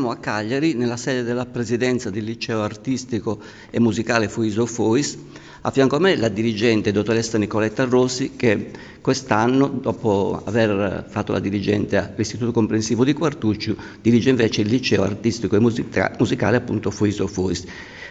Troviamo 0.00 0.18
a 0.18 0.24
Cagliari, 0.24 0.72
nella 0.72 0.96
sede 0.96 1.22
della 1.22 1.44
presidenza 1.44 2.08
del 2.08 2.24
liceo 2.24 2.62
artistico 2.62 3.38
e 3.68 3.78
musicale 3.80 4.30
Fuiso 4.30 4.64
Fois. 4.64 5.18
A 5.60 5.70
fianco 5.70 5.96
a 5.96 5.98
me 5.98 6.16
la 6.16 6.28
dirigente 6.28 6.90
dottoressa 6.90 7.36
Nicoletta 7.36 7.84
Rossi 7.84 8.32
che 8.34 8.70
quest'anno, 9.02 9.68
dopo 9.68 10.40
aver 10.42 11.04
fatto 11.06 11.32
la 11.32 11.38
dirigente 11.38 11.98
all'Istituto 11.98 12.50
Comprensivo 12.50 13.04
di 13.04 13.12
Quartuccio, 13.12 13.76
dirige 14.00 14.30
invece 14.30 14.62
il 14.62 14.68
liceo 14.68 15.02
artistico 15.02 15.56
e 15.56 15.60
musica- 15.60 16.14
musicale 16.18 16.56
appunto 16.56 16.90
Fuiso 16.90 17.26
Fois. 17.26 17.62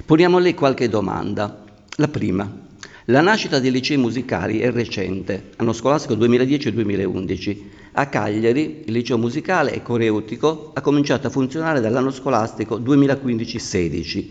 Poniamo 0.06 0.38
a 0.38 0.42
lei 0.42 0.54
qualche 0.54 0.90
domanda. 0.90 1.64
La 1.96 2.08
prima, 2.08 2.69
la 3.10 3.22
nascita 3.22 3.60
dei 3.60 3.72
licei 3.72 3.98
musicali 3.98 4.60
è 4.60 4.72
recente, 4.72 5.50
anno 5.58 5.74
scolastico 5.74 6.14
2010-2011. 6.16 7.58
A 7.94 8.06
Cagliari 8.06 8.84
il 8.86 8.92
liceo 8.92 9.18
musicale 9.18 9.74
e 9.74 9.82
coreutico 9.82 10.72
ha 10.76 10.82
cominciato 10.82 11.26
a 11.26 11.32
funzionare 11.32 11.82
dall'anno 11.82 12.12
scolastico 12.12 12.78
2015-16. 12.80 14.28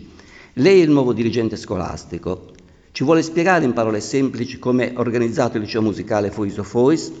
Lei 0.53 0.79
è 0.79 0.83
il 0.83 0.89
nuovo 0.91 1.11
dirigente 1.11 1.57
scolastico. 1.57 2.51
Ci 2.93 3.03
vuole 3.03 3.21
spiegare 3.21 3.65
in 3.65 3.73
parole 3.73 3.99
semplici 3.99 4.59
come 4.59 4.93
è 4.93 4.97
organizzato 4.97 5.57
il 5.57 5.63
liceo 5.63 5.81
musicale 5.81 6.31
Foiso 6.31 6.63
Fois? 6.63 7.11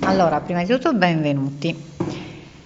Allora, 0.00 0.40
prima 0.40 0.64
di 0.64 0.72
tutto 0.72 0.92
benvenuti. 0.92 1.97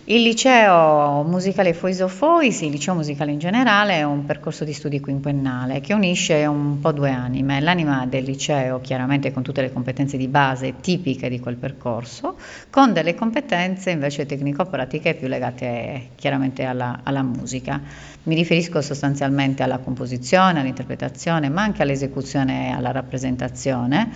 Il 0.07 0.23
liceo 0.23 1.23
musicale 1.23 1.73
Foiso 1.75 2.09
Fois, 2.09 2.63
il 2.63 2.73
liceo 2.73 2.93
musicale 2.93 3.31
in 3.31 3.39
generale, 3.39 3.99
è 3.99 4.03
un 4.03 4.25
percorso 4.25 4.65
di 4.65 4.73
studi 4.73 4.99
quinquennale 4.99 5.81
che 5.81 5.95
unisce 5.95 6.45
un 6.45 6.81
po' 6.81 6.91
due 6.91 7.11
anime. 7.11 7.61
L'anima 7.61 8.05
del 8.07 8.25
liceo, 8.25 8.81
chiaramente 8.81 9.31
con 9.31 9.45
tutte 9.45 9.61
le 9.61 9.73
competenze 9.73 10.17
di 10.17 10.27
base 10.27 10.81
tipiche 10.81 11.29
di 11.29 11.39
quel 11.39 11.55
percorso, 11.55 12.37
con 12.69 12.93
delle 12.93 13.15
competenze 13.15 13.91
invece 13.91 14.27
tecnico-pratiche 14.27 15.15
più 15.15 15.29
legate 15.29 16.09
chiaramente 16.17 16.65
alla, 16.65 17.03
alla 17.05 17.23
musica. 17.23 17.81
Mi 18.25 18.35
riferisco 18.35 18.83
sostanzialmente 18.83 19.63
alla 19.63 19.79
composizione, 19.79 20.59
all'interpretazione, 20.59 21.49
ma 21.49 21.63
anche 21.63 21.83
all'esecuzione 21.83 22.71
e 22.71 22.73
alla 22.73 22.91
rappresentazione 22.91 24.11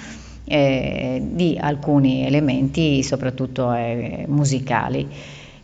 eh, 0.47 1.21
di 1.23 1.57
alcuni 1.61 2.27
elementi, 2.27 3.05
soprattutto 3.05 3.73
eh, 3.73 4.25
musicali. 4.27 5.09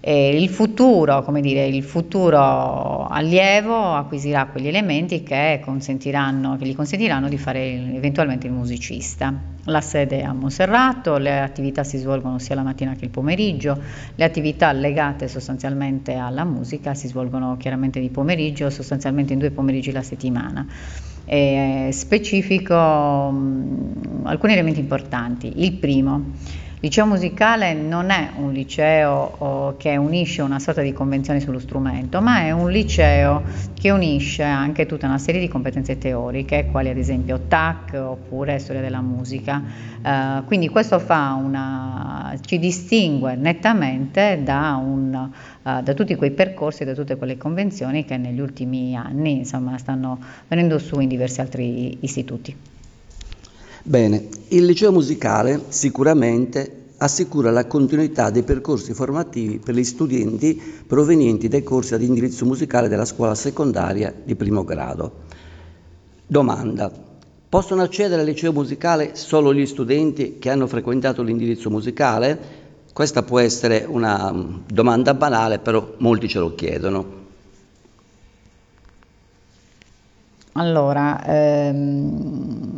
E 0.04 0.36
il 0.36 0.48
futuro, 0.48 1.22
come 1.22 1.40
dire, 1.40 1.64
il 1.64 1.84
futuro 1.84 3.06
allievo 3.06 3.94
acquisirà 3.94 4.46
quegli 4.46 4.66
elementi 4.66 5.22
che, 5.22 5.60
che 5.64 6.66
gli 6.66 6.74
consentiranno 6.74 7.28
di 7.28 7.38
fare 7.38 7.94
eventualmente 7.94 8.48
il 8.48 8.52
musicista. 8.52 9.32
La 9.66 9.80
sede 9.80 10.22
è 10.22 10.24
a 10.24 10.32
Monserrato, 10.32 11.18
le 11.18 11.38
attività 11.38 11.84
si 11.84 11.98
svolgono 11.98 12.40
sia 12.40 12.56
la 12.56 12.64
mattina 12.64 12.94
che 12.94 13.04
il 13.04 13.12
pomeriggio, 13.12 13.80
le 14.16 14.24
attività 14.24 14.72
legate 14.72 15.28
sostanzialmente 15.28 16.14
alla 16.14 16.42
musica 16.42 16.94
si 16.94 17.06
svolgono 17.06 17.56
chiaramente 17.56 18.00
di 18.00 18.08
pomeriggio, 18.08 18.70
sostanzialmente 18.70 19.34
in 19.34 19.38
due 19.38 19.52
pomeriggi 19.52 19.92
la 19.92 20.02
settimana. 20.02 20.66
E 21.24 21.90
specifico 21.92 22.74
mh, 22.74 24.22
alcuni 24.24 24.54
elementi 24.54 24.80
importanti. 24.80 25.52
Il 25.62 25.74
primo, 25.74 26.32
liceo 26.82 27.06
musicale 27.06 27.74
non 27.74 28.10
è 28.10 28.30
un 28.38 28.52
liceo 28.52 29.34
oh, 29.38 29.76
che 29.76 29.96
unisce 29.96 30.42
una 30.42 30.58
sorta 30.58 30.82
di 30.82 30.92
convenzione 30.92 31.38
sullo 31.38 31.60
strumento, 31.60 32.20
ma 32.20 32.40
è 32.40 32.50
un 32.50 32.72
liceo 32.72 33.44
che 33.72 33.90
unisce 33.90 34.42
anche 34.42 34.84
tutta 34.84 35.06
una 35.06 35.18
serie 35.18 35.40
di 35.40 35.46
competenze 35.46 35.96
teoriche, 35.96 36.66
quali 36.72 36.88
ad 36.88 36.96
esempio 36.96 37.42
TAC 37.46 37.92
oppure 37.94 38.58
storia 38.58 38.82
della 38.82 39.00
musica. 39.00 39.62
Eh, 40.02 40.42
quindi 40.44 40.68
questo 40.68 41.00
una, 41.08 42.36
ci 42.40 42.58
distingue 42.58 43.36
nettamente 43.36 44.40
da, 44.42 44.74
un, 44.74 45.30
eh, 45.62 45.82
da 45.84 45.94
tutti 45.94 46.16
quei 46.16 46.32
percorsi, 46.32 46.82
da 46.82 46.94
tutte 46.94 47.14
quelle 47.14 47.36
convenzioni 47.36 48.04
che 48.04 48.16
negli 48.16 48.40
ultimi 48.40 48.96
anni 48.96 49.38
insomma, 49.38 49.78
stanno 49.78 50.18
venendo 50.48 50.80
su 50.80 50.98
in 50.98 51.06
diversi 51.06 51.40
altri 51.40 51.98
istituti. 52.00 52.56
Bene, 53.84 54.28
il 54.48 54.64
liceo 54.64 54.92
musicale 54.92 55.64
sicuramente 55.68 56.90
assicura 56.98 57.50
la 57.50 57.66
continuità 57.66 58.30
dei 58.30 58.44
percorsi 58.44 58.94
formativi 58.94 59.58
per 59.58 59.74
gli 59.74 59.82
studenti 59.82 60.60
provenienti 60.86 61.48
dai 61.48 61.64
corsi 61.64 61.94
ad 61.94 62.02
indirizzo 62.02 62.44
musicale 62.44 62.86
della 62.86 63.04
scuola 63.04 63.34
secondaria 63.34 64.14
di 64.22 64.36
primo 64.36 64.62
grado. 64.62 65.24
Domanda. 66.24 67.10
Possono 67.48 67.82
accedere 67.82 68.22
al 68.22 68.26
liceo 68.26 68.52
musicale 68.52 69.16
solo 69.16 69.52
gli 69.52 69.66
studenti 69.66 70.38
che 70.38 70.48
hanno 70.48 70.68
frequentato 70.68 71.22
l'indirizzo 71.22 71.68
musicale? 71.68 72.38
Questa 72.92 73.24
può 73.24 73.40
essere 73.40 73.84
una 73.86 74.32
mm, 74.32 74.54
domanda 74.68 75.12
banale, 75.12 75.58
però 75.58 75.94
molti 75.98 76.28
ce 76.28 76.38
lo 76.38 76.54
chiedono. 76.54 77.20
Allora, 80.52 81.24
ehm, 81.24 82.71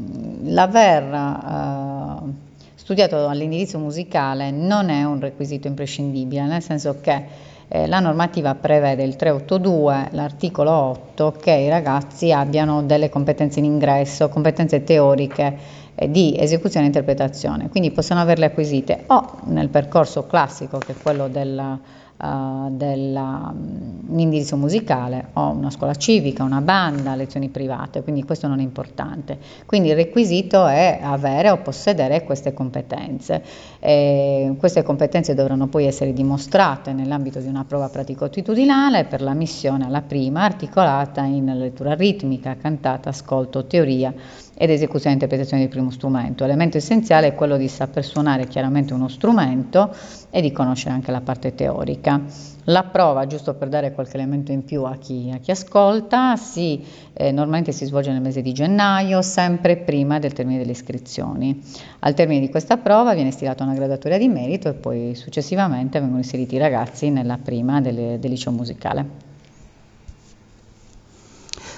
l'aver 0.54 1.02
eh, 1.12 2.32
studiato 2.74 3.28
all'indirizzo 3.28 3.78
musicale 3.78 4.50
non 4.50 4.88
è 4.88 5.04
un 5.04 5.20
requisito 5.20 5.66
imprescindibile, 5.66 6.44
nel 6.44 6.62
senso 6.62 6.98
che 7.00 7.52
eh, 7.68 7.86
la 7.86 7.98
normativa 7.98 8.54
prevede 8.54 9.02
il 9.02 9.16
382, 9.16 10.08
l'articolo 10.12 10.70
8, 10.70 11.32
che 11.40 11.52
i 11.52 11.68
ragazzi 11.68 12.32
abbiano 12.32 12.82
delle 12.82 13.08
competenze 13.08 13.58
in 13.58 13.64
ingresso, 13.64 14.28
competenze 14.28 14.84
teoriche 14.84 15.56
eh, 15.94 16.10
di 16.10 16.36
esecuzione 16.38 16.86
e 16.86 16.88
interpretazione, 16.88 17.68
quindi 17.68 17.90
possono 17.90 18.20
averle 18.20 18.46
acquisite 18.46 19.04
o 19.08 19.38
nel 19.46 19.68
percorso 19.68 20.26
classico 20.26 20.78
che 20.78 20.92
è 20.92 20.96
quello 21.02 21.28
del, 21.28 21.58
eh, 21.58 22.03
uh, 22.24 22.70
dell'indirizzo 22.70 24.56
musicale, 24.56 25.28
ho 25.34 25.50
una 25.50 25.70
scuola 25.70 25.94
civica, 25.94 26.42
una 26.42 26.60
banda, 26.60 27.14
lezioni 27.14 27.48
private, 27.48 28.02
quindi 28.02 28.24
questo 28.24 28.46
non 28.46 28.60
è 28.60 28.62
importante. 28.62 29.38
Quindi 29.66 29.88
il 29.88 29.94
requisito 29.94 30.66
è 30.66 31.00
avere 31.02 31.50
o 31.50 31.58
possedere 31.58 32.24
queste 32.24 32.54
competenze. 32.54 33.42
E 33.78 34.54
queste 34.58 34.82
competenze 34.82 35.34
dovranno 35.34 35.66
poi 35.66 35.86
essere 35.86 36.12
dimostrate 36.12 36.92
nell'ambito 36.92 37.40
di 37.40 37.48
una 37.48 37.64
prova 37.64 37.88
pratico-attitudinale 37.88 39.04
per 39.04 39.20
la 39.20 39.34
missione 39.34 39.84
alla 39.84 40.02
prima, 40.02 40.44
articolata 40.44 41.22
in 41.24 41.52
lettura 41.58 41.94
ritmica, 41.94 42.56
cantata, 42.56 43.10
ascolto, 43.10 43.66
teoria 43.66 44.12
ed 44.56 44.70
esecuzione 44.70 45.10
e 45.10 45.14
interpretazione 45.14 45.62
del 45.62 45.70
primo 45.70 45.90
strumento. 45.90 46.44
L'elemento 46.44 46.76
essenziale 46.76 47.28
è 47.28 47.34
quello 47.34 47.56
di 47.56 47.68
saper 47.68 48.04
suonare 48.04 48.46
chiaramente 48.46 48.94
uno 48.94 49.08
strumento 49.08 49.92
e 50.34 50.40
di 50.40 50.50
conoscere 50.50 50.92
anche 50.92 51.12
la 51.12 51.20
parte 51.20 51.54
teorica. 51.54 52.20
La 52.64 52.82
prova, 52.82 53.24
giusto 53.28 53.54
per 53.54 53.68
dare 53.68 53.92
qualche 53.92 54.16
elemento 54.16 54.50
in 54.50 54.64
più 54.64 54.82
a 54.82 54.96
chi, 54.96 55.30
a 55.32 55.38
chi 55.38 55.52
ascolta, 55.52 56.34
si, 56.34 56.84
eh, 57.12 57.30
normalmente 57.30 57.70
si 57.70 57.84
svolge 57.84 58.10
nel 58.10 58.20
mese 58.20 58.42
di 58.42 58.52
gennaio, 58.52 59.22
sempre 59.22 59.76
prima 59.76 60.18
del 60.18 60.32
termine 60.32 60.58
delle 60.58 60.72
iscrizioni. 60.72 61.62
Al 62.00 62.14
termine 62.14 62.40
di 62.40 62.48
questa 62.48 62.78
prova 62.78 63.14
viene 63.14 63.30
stilata 63.30 63.62
una 63.62 63.74
graduatoria 63.74 64.18
di 64.18 64.26
merito 64.26 64.68
e 64.68 64.72
poi 64.72 65.14
successivamente 65.14 66.00
vengono 66.00 66.18
inseriti 66.18 66.56
i 66.56 66.58
ragazzi 66.58 67.10
nella 67.10 67.38
prima 67.38 67.80
del, 67.80 68.18
del 68.18 68.30
liceo 68.30 68.50
musicale. 68.50 69.06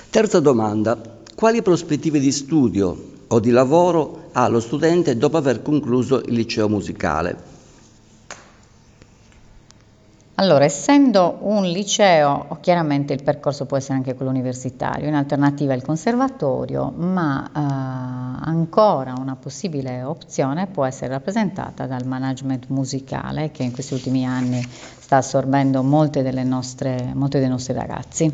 Terza 0.09 0.41
domanda. 0.41 0.99
Quali 1.35 1.61
prospettive 1.61 2.19
di 2.19 2.33
studio 2.33 2.97
o 3.27 3.39
di 3.39 3.51
lavoro 3.51 4.31
ha 4.33 4.49
lo 4.49 4.61
studente 4.61 5.19
dopo 5.19 5.37
aver 5.37 5.61
concluso 5.61 6.23
il 6.25 6.33
liceo 6.33 6.71
musicale? 6.71 7.56
Allora, 10.39 10.65
essendo 10.67 11.39
un 11.41 11.65
liceo, 11.65 12.59
chiaramente 12.61 13.15
il 13.15 13.23
percorso 13.23 13.65
può 13.65 13.79
essere 13.79 13.95
anche 13.95 14.15
quello 14.15 14.31
universitario, 14.31 15.09
in 15.09 15.15
alternativa 15.15 15.73
il 15.73 15.81
conservatorio, 15.83 16.93
ma 16.95 17.47
eh, 17.47 17.51
ancora 18.45 19.15
una 19.19 19.37
possibile 19.37 20.03
opzione 20.03 20.67
può 20.67 20.85
essere 20.85 21.09
rappresentata 21.09 21.87
dal 21.87 22.07
management 22.07 22.67
musicale 22.69 23.51
che 23.51 23.63
in 23.63 23.73
questi 23.73 23.95
ultimi 23.95 24.27
anni 24.27 24.63
sta 24.63 25.17
assorbendo 25.17 25.83
molti 25.83 26.21
dei 26.21 26.45
nostri 26.45 27.73
ragazzi. 27.73 28.31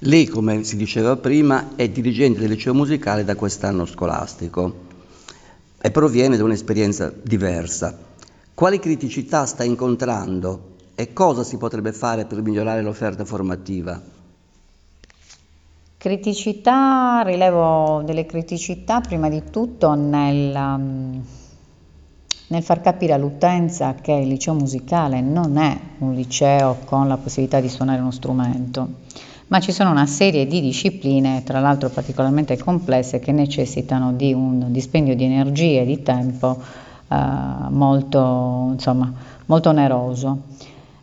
Lei, 0.00 0.26
come 0.26 0.64
si 0.64 0.76
diceva 0.76 1.14
prima, 1.14 1.76
è 1.76 1.88
dirigente 1.88 2.40
del 2.40 2.50
liceo 2.50 2.74
musicale 2.74 3.24
da 3.24 3.36
quest'anno 3.36 3.86
scolastico 3.86 4.74
e 5.80 5.90
proviene 5.92 6.36
da 6.36 6.42
un'esperienza 6.42 7.12
diversa. 7.22 8.12
Quali 8.54 8.78
criticità 8.78 9.46
sta 9.46 9.64
incontrando 9.64 10.76
e 10.94 11.12
cosa 11.12 11.42
si 11.42 11.56
potrebbe 11.56 11.92
fare 11.92 12.24
per 12.24 12.40
migliorare 12.40 12.82
l'offerta 12.82 13.24
formativa? 13.24 14.00
Criticità, 15.98 17.22
rilevo 17.26 18.02
delle 18.04 18.26
criticità 18.26 19.00
prima 19.00 19.28
di 19.28 19.42
tutto 19.50 19.94
nel, 19.94 20.54
um, 20.54 21.24
nel 22.46 22.62
far 22.62 22.80
capire 22.80 23.14
all'utenza 23.14 23.96
che 23.96 24.12
il 24.12 24.28
liceo 24.28 24.54
musicale 24.54 25.20
non 25.20 25.56
è 25.56 25.76
un 25.98 26.14
liceo 26.14 26.78
con 26.84 27.08
la 27.08 27.16
possibilità 27.16 27.58
di 27.58 27.68
suonare 27.68 28.00
uno 28.00 28.12
strumento 28.12 29.02
ma 29.48 29.58
ci 29.58 29.72
sono 29.72 29.90
una 29.90 30.06
serie 30.06 30.46
di 30.46 30.60
discipline, 30.60 31.42
tra 31.44 31.60
l'altro 31.60 31.90
particolarmente 31.90 32.56
complesse, 32.56 33.18
che 33.18 33.30
necessitano 33.30 34.12
di 34.14 34.32
un 34.32 34.72
dispendio 34.72 35.14
di 35.14 35.24
energie 35.24 35.82
e 35.82 35.84
di 35.84 36.02
tempo 36.02 36.58
molto, 37.08 38.68
insomma, 38.72 39.12
molto 39.46 39.68
oneroso. 39.68 40.38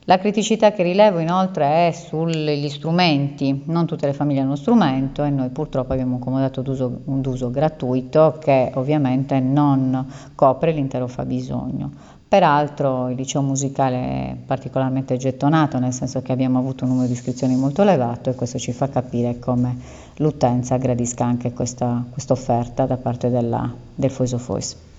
La 0.05 0.17
criticità 0.17 0.71
che 0.71 0.81
rilevo 0.81 1.19
inoltre 1.19 1.87
è 1.87 1.91
sugli 1.91 2.67
strumenti, 2.69 3.61
non 3.67 3.85
tutte 3.85 4.07
le 4.07 4.13
famiglie 4.13 4.39
hanno 4.39 4.49
uno 4.49 4.57
strumento 4.57 5.23
e 5.23 5.29
noi 5.29 5.49
purtroppo 5.49 5.93
abbiamo 5.93 6.15
un 6.15 6.19
comodato 6.19 6.61
d'uso, 6.61 7.01
d'uso 7.05 7.51
gratuito 7.51 8.37
che 8.41 8.71
ovviamente 8.73 9.39
non 9.39 10.05
copre 10.33 10.71
l'intero 10.71 11.07
fabbisogno. 11.07 11.91
Peraltro 12.27 13.09
il 13.09 13.15
liceo 13.15 13.41
musicale 13.41 13.97
è 13.97 14.35
particolarmente 14.43 15.17
gettonato, 15.17 15.77
nel 15.77 15.93
senso 15.93 16.21
che 16.21 16.31
abbiamo 16.31 16.57
avuto 16.57 16.83
un 16.83 16.91
numero 16.91 17.07
di 17.07 17.13
iscrizioni 17.13 17.55
molto 17.55 17.83
elevato 17.83 18.31
e 18.31 18.35
questo 18.35 18.57
ci 18.57 18.71
fa 18.71 18.89
capire 18.89 19.37
come 19.37 19.77
l'utenza 20.15 20.77
gradisca 20.77 21.25
anche 21.25 21.53
questa, 21.53 22.03
offerta 22.29 22.85
da 22.85 22.97
parte 22.97 23.29
della, 23.29 23.71
del 23.93 24.09
Voice 24.09 24.35
of 24.35 24.47
Voice. 24.47 24.90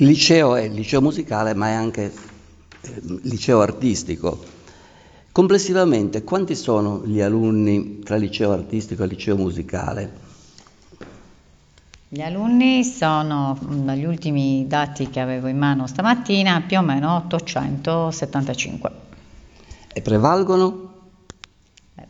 Il 0.00 0.06
liceo 0.06 0.54
è 0.54 0.66
liceo 0.66 1.02
musicale 1.02 1.52
ma 1.52 1.68
è 1.68 1.72
anche 1.72 2.04
eh, 2.04 3.02
liceo 3.24 3.60
artistico. 3.60 4.42
Complessivamente 5.30 6.24
quanti 6.24 6.56
sono 6.56 7.02
gli 7.04 7.20
alunni 7.20 7.98
tra 7.98 8.16
liceo 8.16 8.50
artistico 8.50 9.02
e 9.02 9.06
liceo 9.06 9.36
musicale? 9.36 10.12
Gli 12.08 12.22
alunni 12.22 12.82
sono, 12.82 13.58
mm, 13.62 13.84
dagli 13.84 14.06
ultimi 14.06 14.64
dati 14.66 15.10
che 15.10 15.20
avevo 15.20 15.48
in 15.48 15.58
mano 15.58 15.86
stamattina, 15.86 16.62
più 16.66 16.78
o 16.78 16.82
meno 16.82 17.16
875. 17.16 18.90
E 19.92 20.00
prevalgono? 20.00 20.88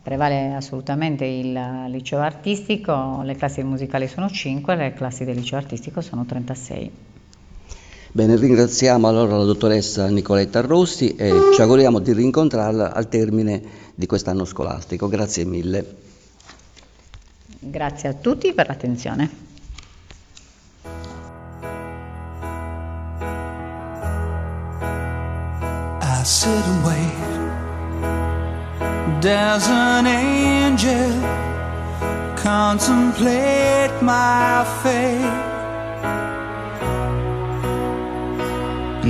Prevale 0.01 0.55
assolutamente 0.55 1.25
il 1.25 1.87
liceo 1.89 2.21
artistico, 2.21 3.23
le 3.25 3.35
classi 3.35 3.65
musicali 3.65 4.07
sono 4.07 4.31
5, 4.31 4.77
le 4.77 4.93
classi 4.95 5.25
del 5.25 5.35
liceo 5.35 5.59
artistico 5.59 6.01
sono 6.01 6.25
36. 6.25 7.19
Bene, 8.13 8.35
ringraziamo 8.35 9.07
allora 9.07 9.37
la 9.37 9.45
dottoressa 9.45 10.09
Nicoletta 10.09 10.61
Rossi 10.63 11.15
e 11.15 11.51
ci 11.55 11.61
auguriamo 11.61 12.01
di 12.01 12.13
rincontrarla 12.13 12.93
al 12.93 13.09
termine 13.09 13.63
di 13.95 14.07
quest'anno 14.07 14.45
scolastico. 14.45 15.07
Grazie 15.07 15.45
mille. 15.45 15.97
Grazie 17.61 18.09
a 18.09 18.15
tutti 18.15 18.53
per 18.53 18.67
l'attenzione. 18.67 19.31
I 26.03 26.25
sit 26.25 26.49
and 26.49 26.85
wait. 26.85 27.29
Does 29.21 29.69
an 29.69 30.07
angel 30.07 31.13
contemplate 32.35 33.93
my 34.03 34.65
fate? 34.83 35.50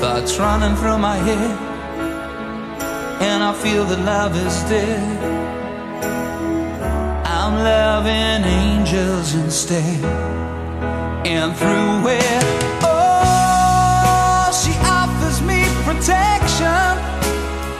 thoughts 0.00 0.38
running 0.38 0.74
through 0.76 0.96
my 0.96 1.16
head, 1.16 1.58
and 3.20 3.42
I 3.44 3.52
feel 3.52 3.84
that 3.84 4.00
love 4.00 4.34
is 4.34 4.62
dead, 4.62 5.18
I'm 7.26 7.54
loving 7.62 8.42
angels 8.48 9.34
instead, 9.34 10.02
and 11.26 11.54
through 11.54 12.08
it. 12.08 12.44
Oh, 12.82 14.48
she 14.62 14.72
offers 14.98 15.42
me 15.42 15.60
protection, 15.84 16.92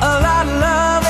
a 0.02 0.12
lot 0.26 0.46
of 0.46 0.60
love 0.60 1.09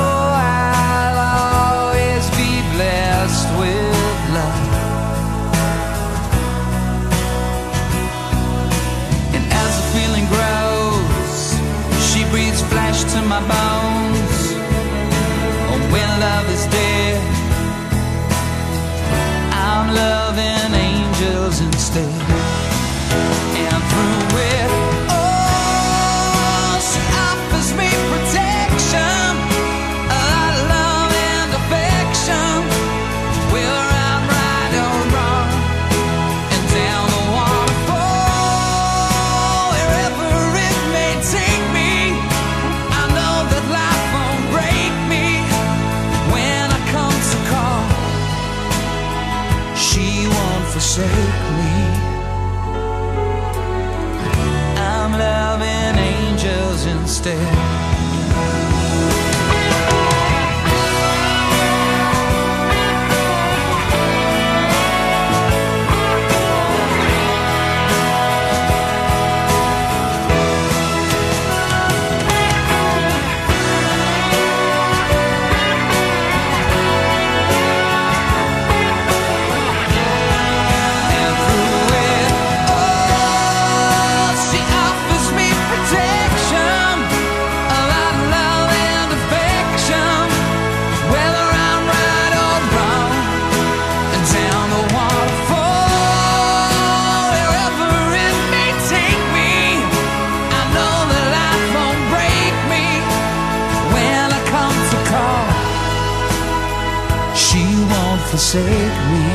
forsake 108.51 108.99
me. 109.09 109.25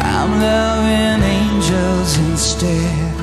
I'm 0.00 0.40
loving 0.40 1.22
angels 1.22 2.16
instead. 2.16 3.14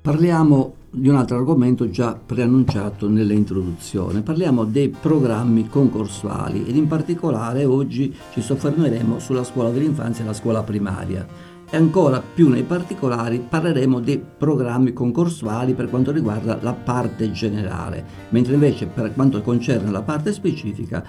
Parliamo 0.00 0.74
di 0.90 1.08
un 1.08 1.16
altro 1.16 1.36
argomento 1.36 1.90
già 1.90 2.14
preannunciato 2.14 3.08
nell'introduzione. 3.08 4.22
Parliamo 4.22 4.64
dei 4.64 4.88
programmi 4.88 5.68
concorsuali 5.68 6.66
ed 6.66 6.76
in 6.76 6.86
particolare 6.86 7.66
oggi 7.66 8.14
ci 8.32 8.40
soffermeremo 8.40 9.18
sulla 9.18 9.44
scuola 9.44 9.70
dell'infanzia 9.70 10.24
e 10.24 10.26
la 10.26 10.32
scuola 10.32 10.62
primaria. 10.62 11.51
E 11.74 11.76
ancora 11.78 12.20
più 12.20 12.50
nei 12.50 12.64
particolari 12.64 13.38
parleremo 13.38 13.98
dei 13.98 14.22
programmi 14.36 14.92
concorsuali 14.92 15.72
per 15.72 15.88
quanto 15.88 16.12
riguarda 16.12 16.58
la 16.60 16.74
parte 16.74 17.32
generale, 17.32 18.04
mentre 18.28 18.52
invece 18.52 18.84
per 18.84 19.14
quanto 19.14 19.40
concerne 19.40 19.90
la 19.90 20.02
parte 20.02 20.34
specifica 20.34 21.02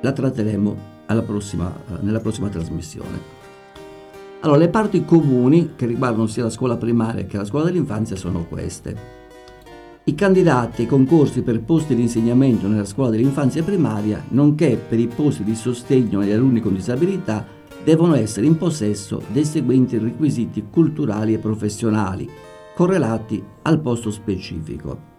la 0.00 0.10
tratteremo 0.10 0.76
prossima- 1.26 1.74
nella 2.00 2.20
prossima 2.20 2.48
trasmissione. 2.48 3.20
Allora, 4.40 4.60
le 4.60 4.70
parti 4.70 5.04
comuni 5.04 5.72
che 5.76 5.84
riguardano 5.84 6.26
sia 6.26 6.44
la 6.44 6.50
scuola 6.50 6.78
primaria 6.78 7.26
che 7.26 7.36
la 7.36 7.44
scuola 7.44 7.66
dell'infanzia 7.66 8.16
sono 8.16 8.46
queste. 8.46 8.96
I 10.04 10.14
candidati 10.14 10.82
ai 10.82 10.88
concorsi 10.88 11.42
per 11.42 11.60
posti 11.60 11.94
di 11.94 12.00
insegnamento 12.00 12.66
nella 12.66 12.86
scuola 12.86 13.10
dell'infanzia 13.10 13.62
primaria, 13.62 14.24
nonché 14.28 14.80
per 14.88 14.98
i 14.98 15.06
posti 15.06 15.44
di 15.44 15.54
sostegno 15.54 16.20
agli 16.20 16.32
alunni 16.32 16.62
con 16.62 16.72
disabilità, 16.72 17.56
devono 17.88 18.16
essere 18.16 18.44
in 18.44 18.58
possesso 18.58 19.22
dei 19.32 19.46
seguenti 19.46 19.96
requisiti 19.96 20.66
culturali 20.70 21.32
e 21.32 21.38
professionali, 21.38 22.28
correlati 22.74 23.42
al 23.62 23.80
posto 23.80 24.10
specifico. 24.10 25.16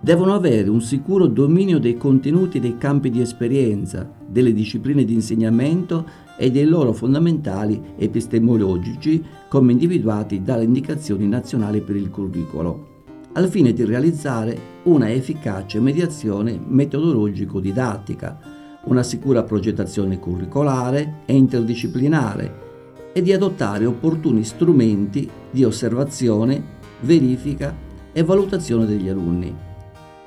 Devono 0.00 0.34
avere 0.34 0.70
un 0.70 0.80
sicuro 0.80 1.26
dominio 1.26 1.80
dei 1.80 1.96
contenuti 1.96 2.60
dei 2.60 2.78
campi 2.78 3.10
di 3.10 3.20
esperienza, 3.20 4.08
delle 4.24 4.52
discipline 4.52 5.04
di 5.04 5.14
insegnamento 5.14 6.06
e 6.36 6.52
dei 6.52 6.64
loro 6.64 6.92
fondamentali 6.92 7.82
epistemologici 7.96 9.20
come 9.48 9.72
individuati 9.72 10.42
dalle 10.42 10.62
indicazioni 10.62 11.26
nazionali 11.26 11.80
per 11.80 11.96
il 11.96 12.08
curricolo, 12.08 13.02
al 13.32 13.48
fine 13.48 13.72
di 13.72 13.84
realizzare 13.84 14.56
una 14.84 15.10
efficace 15.10 15.80
mediazione 15.80 16.56
metodologico-didattica, 16.64 18.57
una 18.88 19.02
sicura 19.02 19.42
progettazione 19.42 20.18
curricolare 20.18 21.20
e 21.26 21.34
interdisciplinare 21.34 22.66
e 23.12 23.22
di 23.22 23.32
adottare 23.32 23.84
opportuni 23.84 24.44
strumenti 24.44 25.28
di 25.50 25.64
osservazione, 25.64 26.76
verifica 27.00 27.74
e 28.12 28.22
valutazione 28.22 28.86
degli 28.86 29.08
alunni, 29.08 29.54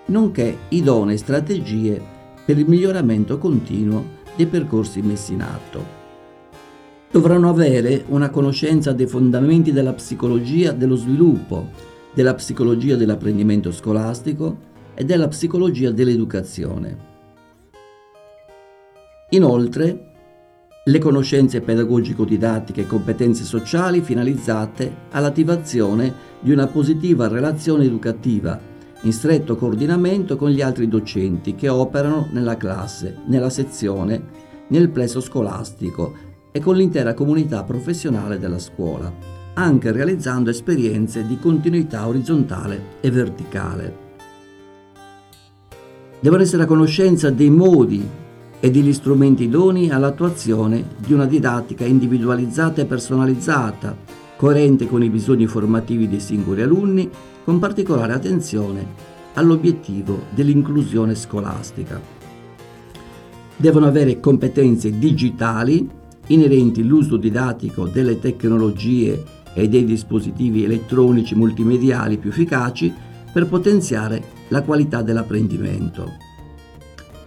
nonché 0.08 0.58
idonee 0.70 1.18
strategie 1.18 2.02
per 2.46 2.58
il 2.58 2.68
miglioramento 2.68 3.38
continuo 3.38 4.20
dei 4.36 4.46
percorsi 4.46 5.02
messi 5.02 5.34
in 5.34 5.42
atto. 5.42 6.00
Dovranno 7.12 7.50
avere 7.50 8.06
una 8.08 8.30
conoscenza 8.30 8.94
dei 8.94 9.08
fondamenti 9.08 9.72
della 9.72 9.94
psicologia 9.94 10.72
dello 10.72 10.96
sviluppo, 10.96 11.70
della 12.14 12.36
psicologia 12.36 12.96
dell'apprendimento 12.96 13.72
scolastico 13.72 14.70
e 14.94 15.04
della 15.04 15.28
psicologia 15.28 15.92
dell'educazione. 15.92 17.11
Inoltre, 19.34 20.10
le 20.84 21.00
conoscenze 21.00 21.62
pedagogico-didattiche 21.62 22.82
e 22.82 22.88
competenze 22.88 23.44
sociali 23.44 24.02
finalizzate 24.02 24.94
all'attivazione 25.12 26.14
di 26.40 26.52
una 26.52 26.68
positiva 26.68 27.28
relazione 27.28 27.86
educativa 27.86 28.60
in 29.04 29.14
stretto 29.14 29.56
coordinamento 29.56 30.36
con 30.36 30.50
gli 30.50 30.62
altri 30.62 30.88
docenti 30.88 31.56
che 31.56 31.70
operano 31.70 32.28
nella 32.32 32.58
classe, 32.58 33.20
nella 33.28 33.50
sezione, 33.50 34.22
nel 34.68 34.90
plesso 34.90 35.22
scolastico 35.22 36.14
e 36.52 36.60
con 36.60 36.76
l'intera 36.76 37.14
comunità 37.14 37.64
professionale 37.64 38.38
della 38.38 38.60
scuola, 38.60 39.12
anche 39.54 39.92
realizzando 39.92 40.50
esperienze 40.50 41.26
di 41.26 41.40
continuità 41.40 42.08
orizzontale 42.08 42.98
e 43.00 43.10
verticale. 43.12 44.10
Devono 46.20 46.42
essere 46.42 46.64
a 46.64 46.68
conoscenza 46.68 47.30
dei 47.30 47.50
modi 47.50 48.20
e 48.62 48.70
degli 48.70 48.94
strumenti 48.94 49.46
idonei 49.46 49.90
all'attuazione 49.90 50.86
di 50.98 51.14
una 51.14 51.26
didattica 51.26 51.84
individualizzata 51.84 52.82
e 52.82 52.86
personalizzata, 52.86 53.98
coerente 54.38 54.88
con 54.88 55.04
i 55.04 55.10
bisogni 55.10 55.48
formativi 55.48 56.08
dei 56.08 56.20
singoli 56.20 56.62
alunni, 56.62 57.10
con 57.44 57.58
particolare 57.58 58.14
attenzione 58.14 59.10
all'obiettivo 59.34 60.26
dell'inclusione 60.30 61.16
scolastica. 61.16 62.00
Devono 63.58 63.88
avere 63.88 64.20
competenze 64.20 64.98
digitali 64.98 65.90
inerenti 66.28 66.82
all'uso 66.82 67.18
didattico 67.18 67.88
delle 67.88 68.20
tecnologie 68.20 69.24
e 69.54 69.68
dei 69.68 69.86
dispositivi 69.86 70.64
elettronici 70.64 71.36
multimediali 71.36 72.18
più 72.18 72.30
efficaci 72.30 72.94
per 73.34 73.48
potenziare 73.48 74.24
la 74.50 74.62
qualità 74.62 75.02
dell'apprendimento. 75.02 76.31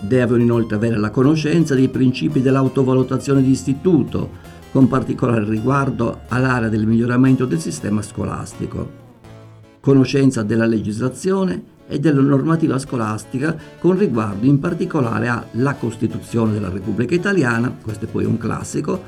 Devono 0.07 0.43
inoltre 0.43 0.77
avere 0.77 0.99
la 0.99 1.09
conoscenza 1.11 1.75
dei 1.75 1.89
principi 1.89 2.43
dell'autovalutazione 2.43 3.43
di 3.43 3.51
istituto, 3.51 4.53
con 4.71 4.87
particolare 4.87 5.49
riguardo 5.49 6.21
all'area 6.29 6.69
del 6.69 6.87
miglioramento 6.87 7.47
del 7.47 7.59
sistema 7.59 8.03
scolastico. 8.03 9.03
Conoscenza 9.81 10.43
della 10.43 10.67
legislazione 10.67 11.73
e 11.89 11.99
della 12.01 12.21
normativa 12.21 12.79
scolastica 12.79 13.57
con 13.79 13.97
riguardo 13.97 14.45
in 14.45 14.59
particolare 14.59 15.29
alla 15.29 15.75
Costituzione 15.75 16.53
della 16.53 16.71
Repubblica 16.71 17.15
Italiana, 17.15 17.75
questo 17.81 18.05
è 18.05 18.09
poi 18.09 18.27
un 18.27 18.37
classico, 18.37 19.01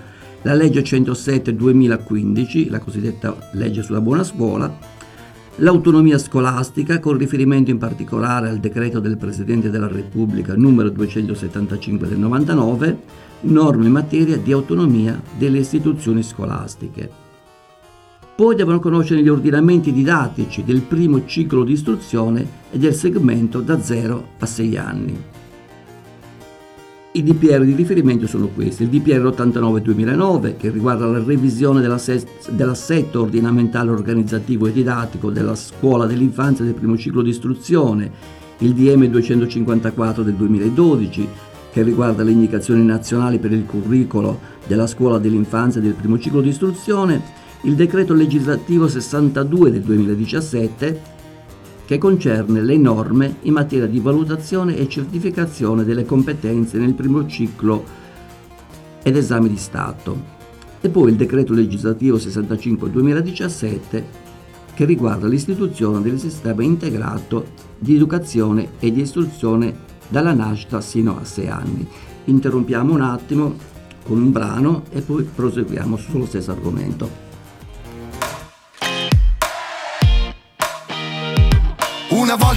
la 0.43 0.55
legge 0.55 0.81
107-2015, 0.83 2.71
la 2.71 2.79
cosiddetta 2.79 3.37
legge 3.53 3.83
sulla 3.83 4.01
buona 4.01 4.25
scuola, 4.25 4.95
l'autonomia 5.57 6.19
scolastica 6.19 6.99
con 6.99 7.17
riferimento 7.17 7.71
in 7.71 7.79
particolare 7.79 8.49
al 8.49 8.59
decreto 8.59 9.01
del 9.01 9.17
Presidente 9.17 9.71
della 9.71 9.89
Repubblica 9.89 10.55
numero 10.55 10.91
275 10.91 12.09
del 12.09 12.19
99, 12.19 12.99
norme 13.43 13.87
in 13.87 13.93
materia 13.93 14.37
di 14.37 14.53
autonomia 14.53 15.21
delle 15.39 15.59
istituzioni 15.59 16.23
scolastiche. 16.23 17.25
Poi 18.35 18.55
devono 18.55 18.81
conoscere 18.81 19.23
gli 19.23 19.29
ordinamenti 19.29 19.93
didattici 19.93 20.63
del 20.63 20.83
primo 20.83 21.25
ciclo 21.25 21.65
di 21.65 21.73
istruzione 21.73 22.47
e 22.71 22.79
del 22.79 22.95
segmento 22.95 23.63
da 23.63 23.81
0 23.81 24.29
a 24.39 24.45
6 24.45 24.77
anni. 24.77 25.36
I 27.17 27.23
DPR 27.23 27.65
di 27.65 27.73
riferimento 27.73 28.27
sono 28.27 28.49
questi, 28.49 28.83
il 28.83 28.91
DPR 28.91 29.23
89-2009 29.23 30.59
che 30.59 30.69
riguarda 30.69 31.07
la 31.07 31.25
revisione 31.25 31.81
dell'assetto 31.81 33.23
ordinamentale 33.23 33.89
organizzativo 33.91 34.67
e 34.67 34.73
didattico 34.73 35.31
della 35.31 35.55
scuola 35.55 36.05
dell'infanzia 36.05 36.67
del 36.67 36.75
primo 36.75 36.95
ciclo 36.99 37.23
di 37.23 37.31
istruzione, 37.31 38.11
il 38.59 38.75
DM 38.75 39.07
254 39.07 40.23
del 40.23 40.35
2012 40.35 41.29
che 41.73 41.83
riguarda 41.83 42.23
le 42.23 42.33
indicazioni 42.33 42.85
nazionali 42.85 43.39
per 43.39 43.53
il 43.53 43.65
curricolo 43.65 44.39
della 44.67 44.87
scuola 44.87 45.17
dell'infanzia 45.17 45.81
del 45.81 45.95
primo 45.95 46.19
ciclo 46.19 46.43
di 46.43 46.51
istruzione 46.51 47.45
il 47.63 47.77
decreto 47.77 48.13
legislativo 48.13 48.89
62 48.89 49.71
del 49.71 49.81
2017 49.81 51.15
che 51.87 51.99
concerne 51.99 52.61
le 52.61 52.77
norme 52.77 53.37
in 53.43 53.53
materia 53.53 53.87
di 53.87 54.01
valutazione 54.01 54.77
e 54.77 54.89
certificazione 54.89 55.85
delle 55.85 56.05
competenze 56.05 56.79
nel 56.79 56.95
primo 56.95 57.27
ciclo 57.27 57.85
ed 59.03 59.17
esami 59.17 59.49
di 59.49 59.57
Stato 59.57 60.35
e 60.81 60.89
poi 60.89 61.11
il 61.11 61.17
decreto 61.17 61.53
legislativo 61.53 62.19
65 62.19 62.91
2017 62.91 64.25
che 64.75 64.85
riguarda 64.85 65.29
l'istituzione 65.29 66.03
del 66.03 66.19
sistema 66.19 66.63
integrato 66.63 67.47
di 67.79 67.95
educazione 67.95 68.73
e 68.81 68.93
di 68.93 69.01
istruzione 69.01 69.75
dalla 70.09 70.35
nascita 70.35 70.81
sino 70.81 71.19
a 71.19 71.25
6 71.25 71.49
anni. 71.49 71.87
Interrompiamo 72.25 72.93
un 72.93 73.01
attimo 73.01 73.55
con 74.05 74.21
un 74.21 74.31
brano 74.33 74.83
e 74.91 75.01
poi 75.01 75.23
proseguiamo 75.23 75.97
sullo 75.97 76.27
stesso 76.27 76.51
argomento. 76.51 77.26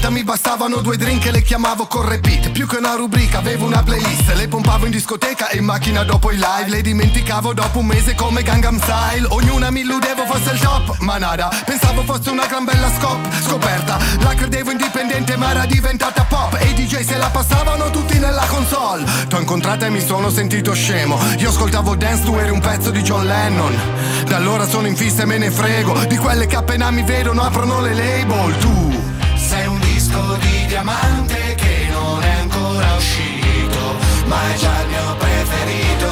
Volta 0.10 0.12
mi 0.12 0.24
bastavano 0.24 0.78
due 0.78 0.98
drink 0.98 1.26
e 1.28 1.32
le 1.32 1.44
chiamavo 1.44 1.86
con 1.86 2.08
repeat 2.08 2.50
Più 2.50 2.66
che 2.66 2.78
una 2.78 2.96
rubrica 2.96 3.38
avevo 3.38 3.66
una 3.66 3.84
playlist. 3.84 4.34
Le 4.34 4.48
pompavo 4.48 4.86
in 4.86 4.92
discoteca 4.92 5.50
e 5.50 5.58
in 5.58 5.66
macchina 5.66 6.04
dopo 6.04 6.32
i 6.32 6.36
live. 6.36 6.70
Le 6.70 6.82
dimenticavo 6.82 7.54
dopo 7.54 7.80
un 7.80 7.86
mese 7.86 8.16
come 8.16 8.42
Gangnam 8.42 8.80
Style. 8.80 9.28
Ognuna 9.30 9.70
mi 9.70 9.82
illudevo 9.82 10.26
fosse 10.26 10.52
il 10.52 10.60
top, 10.60 10.98
ma 11.00 11.18
nada. 11.18 11.50
Pensavo 11.64 12.04
fosse 12.04 12.32
una 12.32 12.48
gran 12.48 12.66
bella 12.66 12.90
scop, 12.98 13.20
scoperta. 13.42 13.98
La 14.22 14.34
credevo 14.34 14.72
indipendente 14.72 15.38
ma 15.38 15.52
era 15.52 15.66
diventata 15.66 16.24
pop. 16.24 16.58
E 16.60 16.70
i 16.70 16.74
DJ 16.74 17.02
se 17.02 17.18
la 17.18 17.30
passavano 17.30 17.92
tutti 17.92 18.18
nella 18.18 18.46
console. 18.48 19.06
T'ho 19.28 19.38
incontrata 19.38 19.86
e 19.86 19.90
mi 19.90 20.02
sono 20.02 20.32
sentito 20.32 20.74
scemo. 20.74 21.20
Io 21.38 21.50
ascoltavo 21.50 21.96
Dance, 21.96 22.24
tu 22.24 22.36
eri 22.36 22.50
un 22.50 22.62
pezzo 22.62 22.90
di 22.90 23.02
John 23.02 23.28
Lennon. 23.28 23.78
Da 24.26 24.38
allora 24.38 24.68
sono 24.68 24.88
in 24.88 24.96
fissa 24.96 25.22
e 25.22 25.26
me 25.26 25.38
ne 25.38 25.52
frego. 25.52 25.94
Di 26.08 26.18
quelle 26.18 26.48
che 26.48 26.56
appena 26.56 26.90
mi 26.90 27.04
vedono 27.04 27.44
aprono 27.44 27.80
le 27.80 27.94
label. 27.94 28.58
Tu 28.58 29.02
sei 29.36 29.68
un 29.68 29.89
disco 30.10 30.38
di 30.38 30.66
diamante 30.66 31.56
che 31.56 31.88
non 31.92 32.22
è 32.24 32.40
ancora 32.42 32.96
uscito, 32.96 33.96
ma 34.26 34.38
è 34.52 34.56
già 34.58 34.82
il 34.82 34.88
mio 34.88 35.16
preferito. 35.18 36.10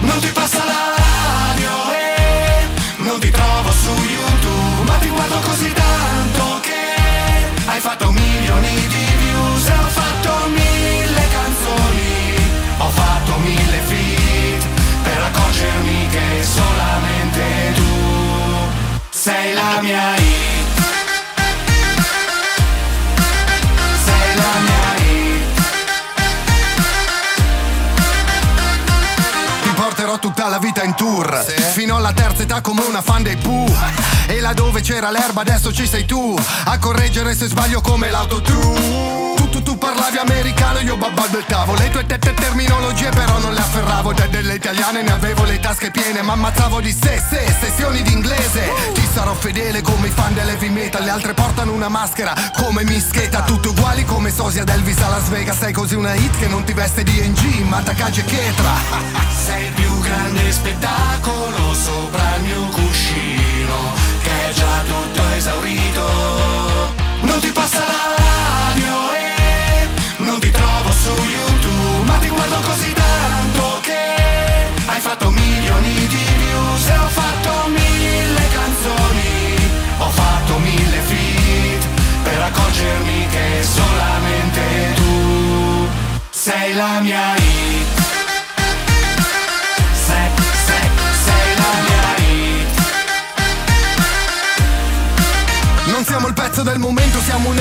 Non 0.00 0.18
ti 0.20 0.28
passa 0.28 0.58
la 0.64 0.92
radio 0.98 1.72
e 1.92 2.66
non 2.98 3.18
ti 3.20 3.30
trovo 3.30 3.70
su 3.72 3.90
YouTube, 3.90 4.84
ma 4.84 4.96
ti 4.98 5.08
guardo 5.08 5.38
così 5.40 5.72
tanto 5.72 6.60
che 6.60 6.94
hai 7.66 7.80
fatto 7.80 8.10
milioni 8.12 8.74
di 8.74 9.06
views 9.18 9.68
e 9.68 9.72
ho 9.72 9.88
fatto 9.88 10.48
mille 10.48 11.24
canzoni, 11.36 12.34
ho 12.78 12.88
fatto 12.90 13.36
mille 13.38 13.78
feat 13.88 14.66
per 15.02 15.22
accorgermi 15.22 16.08
che 16.08 16.42
solamente 16.42 17.72
tu 17.74 19.08
sei 19.10 19.54
la 19.54 19.80
mia 19.80 20.16
idea. 20.16 20.33
Sì. 31.42 31.60
Fino 31.60 31.96
alla 31.96 32.12
terza 32.12 32.42
età 32.42 32.60
come 32.60 32.82
una 32.82 33.02
fan 33.02 33.22
dei 33.22 33.36
Pooh. 33.36 33.72
E 34.26 34.40
là 34.40 34.52
dove 34.52 34.80
c'era 34.80 35.10
l'erba 35.10 35.42
adesso 35.42 35.70
ci 35.70 35.86
sei 35.86 36.06
tu 36.06 36.34
A 36.64 36.78
correggere 36.78 37.34
se 37.34 37.46
sbaglio 37.46 37.82
come 37.82 38.10
l'autotune 38.10 39.33
tu, 39.54 39.62
tu, 39.62 39.78
parlavi 39.78 40.18
americano, 40.18 40.80
io 40.80 40.96
babbalbettavo 40.96 41.74
Le 41.74 41.90
tue 41.90 42.04
tette 42.06 42.34
terminologie 42.34 43.10
però 43.10 43.38
non 43.38 43.52
le 43.52 43.60
afferravo. 43.60 44.12
Da 44.12 44.26
delle 44.26 44.54
italiane 44.54 45.02
ne 45.02 45.12
avevo 45.12 45.44
le 45.44 45.60
tasche 45.60 45.90
piene 45.92 46.22
Ma 46.22 46.32
ammazzavo 46.32 46.80
di 46.80 46.90
sé, 46.90 47.22
sé, 47.28 47.54
sessioni 47.60 48.02
d'inglese 48.02 48.72
Ti 48.94 49.08
sarò 49.12 49.32
fedele 49.34 49.80
come 49.80 50.08
i 50.08 50.10
fan 50.10 50.34
dell'heavy 50.34 50.68
metal 50.70 51.04
Le 51.04 51.10
altre 51.10 51.34
portano 51.34 51.72
una 51.72 51.88
maschera 51.88 52.34
come 52.56 52.82
mischeta. 52.84 53.42
Tutte 53.42 53.68
uguali 53.68 54.04
come 54.04 54.30
sosia 54.30 54.64
d'Elvis 54.64 55.00
a 55.02 55.08
Las 55.08 55.28
Vegas. 55.28 55.58
Sei 55.58 55.72
così 55.72 55.94
una 55.94 56.14
hit 56.14 56.36
che 56.38 56.48
non 56.48 56.64
ti 56.64 56.72
veste 56.72 57.04
di 57.04 57.12
NG 57.12 57.60
Ma 57.68 57.80
Takagi 57.80 58.20
e 58.20 58.24
Ketra. 58.24 58.72
Sei 59.44 59.66
il 59.66 59.72
più 59.72 60.00
grande 60.00 60.50
spettacolo 60.50 61.74
sopra 61.74 62.36
il 62.36 62.42
mio 62.42 62.62
cuscino 62.70 63.92
Che 64.22 64.48
è 64.48 64.52
già 64.52 64.82
tutto 64.86 65.22
esaurito 65.36 65.93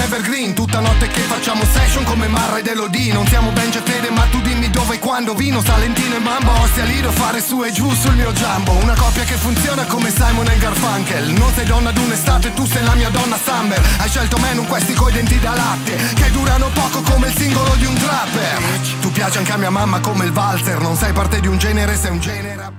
evergreen 0.04 0.54
Tutta 0.54 0.80
notte 0.80 1.08
che 1.08 1.22
facciamo 1.22 1.64
session 1.66 2.04
come 2.04 2.28
Marra 2.28 2.58
ed 2.58 2.68
Elodie. 2.68 3.14
Non 3.14 3.26
siamo 3.28 3.51
Benji 3.51 3.78
e 3.78 3.82
Fede 3.82 4.10
ma 4.12 4.24
tu 4.30 4.41
dimmi 4.41 4.70
dove 4.70 4.95
e 4.95 4.99
quando 4.99 5.34
Vino, 5.34 5.62
Salentino 5.62 6.16
e 6.16 6.20
Mambo 6.20 6.51
Ostia 6.62 6.84
Lido 6.84 7.12
fare 7.12 7.41
su 7.41 7.64
e 7.64 7.72
giù 7.72 7.89
sul 7.93 8.16
mio 8.16 8.32
giambo 8.34 8.72
Una 8.72 8.93
coppia 8.95 9.24
che 9.24 9.36
funziona 9.36 9.84
come 9.86 10.10
Simon 10.10 10.47
e 10.47 10.58
Garfunkel. 10.58 11.32
Non 11.32 11.51
sei 11.54 11.66
donna 11.66 11.91
d'un'estate, 11.91 12.54
tu 12.54 12.66
sei 12.66 12.84
la 12.84 12.95
mia 12.95 13.10
donna 13.10 13.38
Summer. 13.43 13.82
Hai 13.99 14.10
scelto 14.10 14.38
me 14.38 14.54
non 14.54 14.68
questi 14.68 14.93
coi 14.93 15.12
denti 15.12 15.39
da 15.39 15.56
latte 15.56 15.95
Che 16.14 16.32
durano 16.32 16.70
poco 16.74 17.01
come 17.01 17.28
il 17.28 17.36
singolo 17.36 17.74
di 17.76 17.86
un 17.86 17.95
trapper. 17.95 18.62
Tu 19.01 19.12
piaci 19.12 19.38
anche 19.38 19.51
a 19.51 19.58
mia 19.58 19.70
mamma 19.70 19.99
come 19.99 20.26
il 20.26 20.32
valzer 20.32 20.80
Non 20.80 20.95
sei 20.95 21.14
parte 21.14 21.39
di 21.39 21.47
un 21.47 21.58
genere, 21.58 21.97
sei 21.97 22.12
un 22.12 22.20
genere 22.20 22.72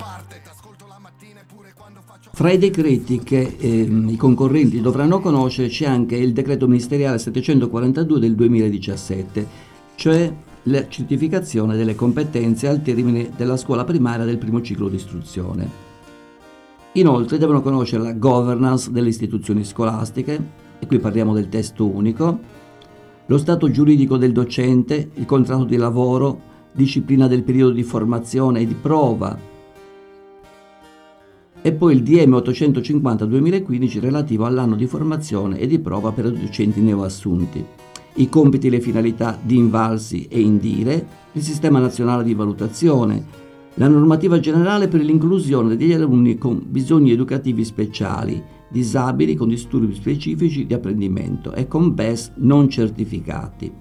fra 2.35 2.51
i 2.51 2.59
decreti 2.59 3.21
che 3.21 3.55
ehm, 3.57 4.09
i 4.09 4.17
concorrenti 4.17 4.81
dovranno 4.81 5.21
conoscere 5.21 5.69
c'è 5.69 5.87
anche 5.87 6.17
il 6.17 6.33
decreto 6.33 6.67
ministeriale 6.67 7.21
742 7.21 8.19
del 8.19 8.35
2017, 8.35 9.47
cioè 9.95 10.35
la 10.65 10.89
certificazione 10.89 11.77
delle 11.77 11.95
competenze 11.95 12.67
al 12.67 12.83
termine 12.83 13.31
della 13.37 13.57
scuola 13.57 13.85
primaria 13.85 14.25
del 14.25 14.39
primo 14.39 14.61
ciclo 14.63 14.89
di 14.89 14.97
istruzione. 14.97 15.83
Inoltre 16.95 17.39
devono 17.39 17.63
conoscere 17.63 18.03
la 18.03 18.15
governance 18.15 18.91
delle 18.91 19.11
istituzioni 19.11 19.65
scolastiche, 19.65 20.63
e 20.81 20.87
qui 20.89 20.99
parliamo 20.99 21.35
del 21.35 21.49
testo 21.49 21.87
unico, 21.87 22.41
lo 23.27 23.39
stato 23.39 23.71
giuridico 23.71 24.17
del 24.17 24.33
docente, 24.33 25.11
il 25.15 25.25
contratto 25.25 25.65
di 25.65 25.77
lavoro, 25.77 26.41
disciplina 26.73 27.29
del 27.29 27.45
periodo 27.45 27.75
di 27.75 27.85
formazione 27.85 28.59
e 28.59 28.67
di 28.67 28.75
prova, 28.75 29.53
e 31.67 31.73
poi 31.73 31.95
il 31.95 32.03
DM 32.03 32.35
850-2015 32.35 33.99
relativo 33.99 34.45
all'anno 34.45 34.77
di 34.77 34.87
formazione 34.87 35.59
e 35.59 35.67
di 35.67 35.79
prova 35.79 36.13
per 36.13 36.27
i 36.27 36.39
docenti 36.39 36.83
neoassunti, 36.83 37.65
i 38.17 38.29
compiti 38.29 38.67
e 38.67 38.71
le 38.71 38.83
finalità 38.83 39.39
di 39.41 39.57
Invalsi 39.57 40.27
e 40.29 40.43
Indire, 40.43 41.07
il 41.33 41.41
sistema 41.41 41.79
nazionale 41.79 42.23
di 42.23 42.35
valutazione, 42.35 43.25
la 43.77 43.89
normativa 43.89 44.39
generale 44.41 44.89
per 44.89 45.01
l'inclusione 45.01 45.79
degli 45.79 45.95
alunni 45.95 46.37
con 46.37 46.63
bisogni 46.69 47.13
educativi 47.13 47.65
speciali, 47.65 48.43
disabili 48.69 49.35
con 49.35 49.49
disturbi 49.49 49.95
specifici 49.95 50.67
di 50.67 50.75
apprendimento 50.75 51.55
e 51.55 51.67
con 51.67 51.95
BES 51.95 52.33
non 52.41 52.69
certificati. 52.69 53.73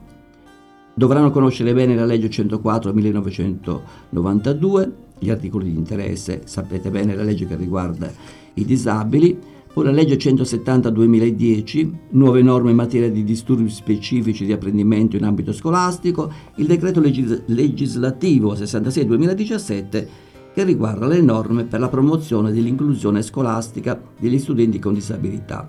Dovranno 0.93 1.31
conoscere 1.31 1.73
bene 1.73 1.95
la 1.95 2.05
legge 2.05 2.29
104 2.29 2.93
1992 2.93 5.02
gli 5.19 5.29
articoli 5.29 5.71
di 5.71 5.77
interesse, 5.77 6.41
sapete 6.45 6.89
bene 6.89 7.15
la 7.15 7.23
legge 7.23 7.45
che 7.45 7.55
riguarda 7.55 8.11
i 8.55 8.65
disabili, 8.65 9.37
poi 9.73 9.85
la 9.85 9.91
legge 9.91 10.17
170-2010, 10.17 11.91
nuove 12.09 12.43
norme 12.43 12.69
in 12.69 12.75
materia 12.75 13.09
di 13.09 13.23
disturbi 13.23 13.69
specifici 13.69 14.45
di 14.45 14.51
apprendimento 14.51 15.15
in 15.15 15.23
ambito 15.23 15.51
scolastico, 15.51 16.31
il 16.57 16.67
decreto 16.67 16.99
legis- 16.99 17.41
legislativo 17.47 18.53
66-2017 18.53 20.07
che 20.53 20.63
riguarda 20.63 21.07
le 21.07 21.21
norme 21.21 21.63
per 21.63 21.79
la 21.79 21.89
promozione 21.89 22.51
dell'inclusione 22.51 23.23
scolastica 23.23 23.99
degli 24.19 24.37
studenti 24.37 24.77
con 24.77 24.93
disabilità. 24.93 25.67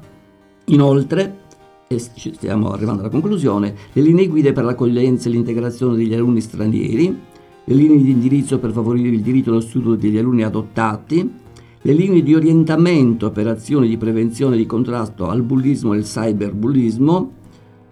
Inoltre, 0.67 1.39
e 1.87 1.99
stiamo 1.99 2.73
arrivando 2.73 3.01
alla 3.01 3.11
conclusione, 3.11 3.75
le 3.93 4.03
linee 4.03 4.29
guida 4.29 4.53
per 4.53 4.65
l'accoglienza 4.65 5.29
e 5.29 5.33
l'integrazione 5.33 5.97
degli 5.97 6.13
alunni 6.13 6.43
stranieri, 6.43 7.19
le 7.67 7.75
linee 7.75 8.03
di 8.03 8.11
indirizzo 8.11 8.59
per 8.59 8.73
favorire 8.73 9.09
il 9.09 9.23
diritto 9.23 9.51
allo 9.51 9.61
studio 9.61 9.95
degli 9.95 10.19
alunni 10.19 10.43
adottati, 10.43 11.31
le 11.81 11.93
linee 11.93 12.23
di 12.23 12.35
orientamento 12.35 13.31
per 13.31 13.47
azioni 13.47 13.89
di 13.89 13.97
prevenzione 13.97 14.55
e 14.55 14.59
di 14.59 14.67
contrasto 14.67 15.29
al 15.29 15.43
bullismo 15.43 15.95
e 15.95 15.99
al 15.99 16.05
cyberbullismo, 16.05 17.33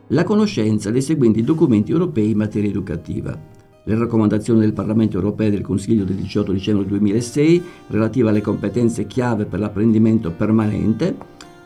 la 0.09 0.25
conoscenza 0.25 0.91
dei 0.91 1.03
seguenti 1.03 1.43
documenti 1.43 1.91
europei 1.91 2.31
in 2.31 2.37
materia 2.37 2.69
educativa. 2.69 3.39
Le 3.85 3.99
raccomandazioni 3.99 4.61
del 4.61 4.73
Parlamento 4.73 5.17
europeo 5.17 5.49
e 5.49 5.51
del 5.51 5.63
Consiglio 5.63 6.05
del 6.05 6.17
18 6.17 6.53
dicembre 6.53 6.87
2006 6.87 7.63
relative 7.89 8.29
alle 8.29 8.41
competenze 8.41 9.07
chiave 9.07 9.45
per 9.45 9.59
l'apprendimento 9.59 10.31
permanente. 10.31 11.17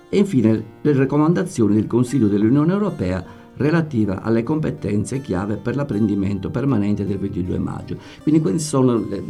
E 0.09 0.19
infine 0.19 0.65
le 0.81 0.93
raccomandazioni 0.95 1.75
del 1.75 1.87
Consiglio 1.87 2.29
dell'Unione 2.29 2.73
Europea 2.73 3.23
relativa 3.57 4.23
alle 4.23 4.43
competenze 4.43 5.21
chiave 5.21 5.57
per 5.57 5.77
l'apprendimento 5.77 6.51
permanente 6.51 7.05
del 7.05 7.19
22 7.19 7.59
maggio. 7.59 7.97
Quindi 8.23 8.41
queste 8.41 8.59
sono 8.59 8.97
le, 9.09 9.23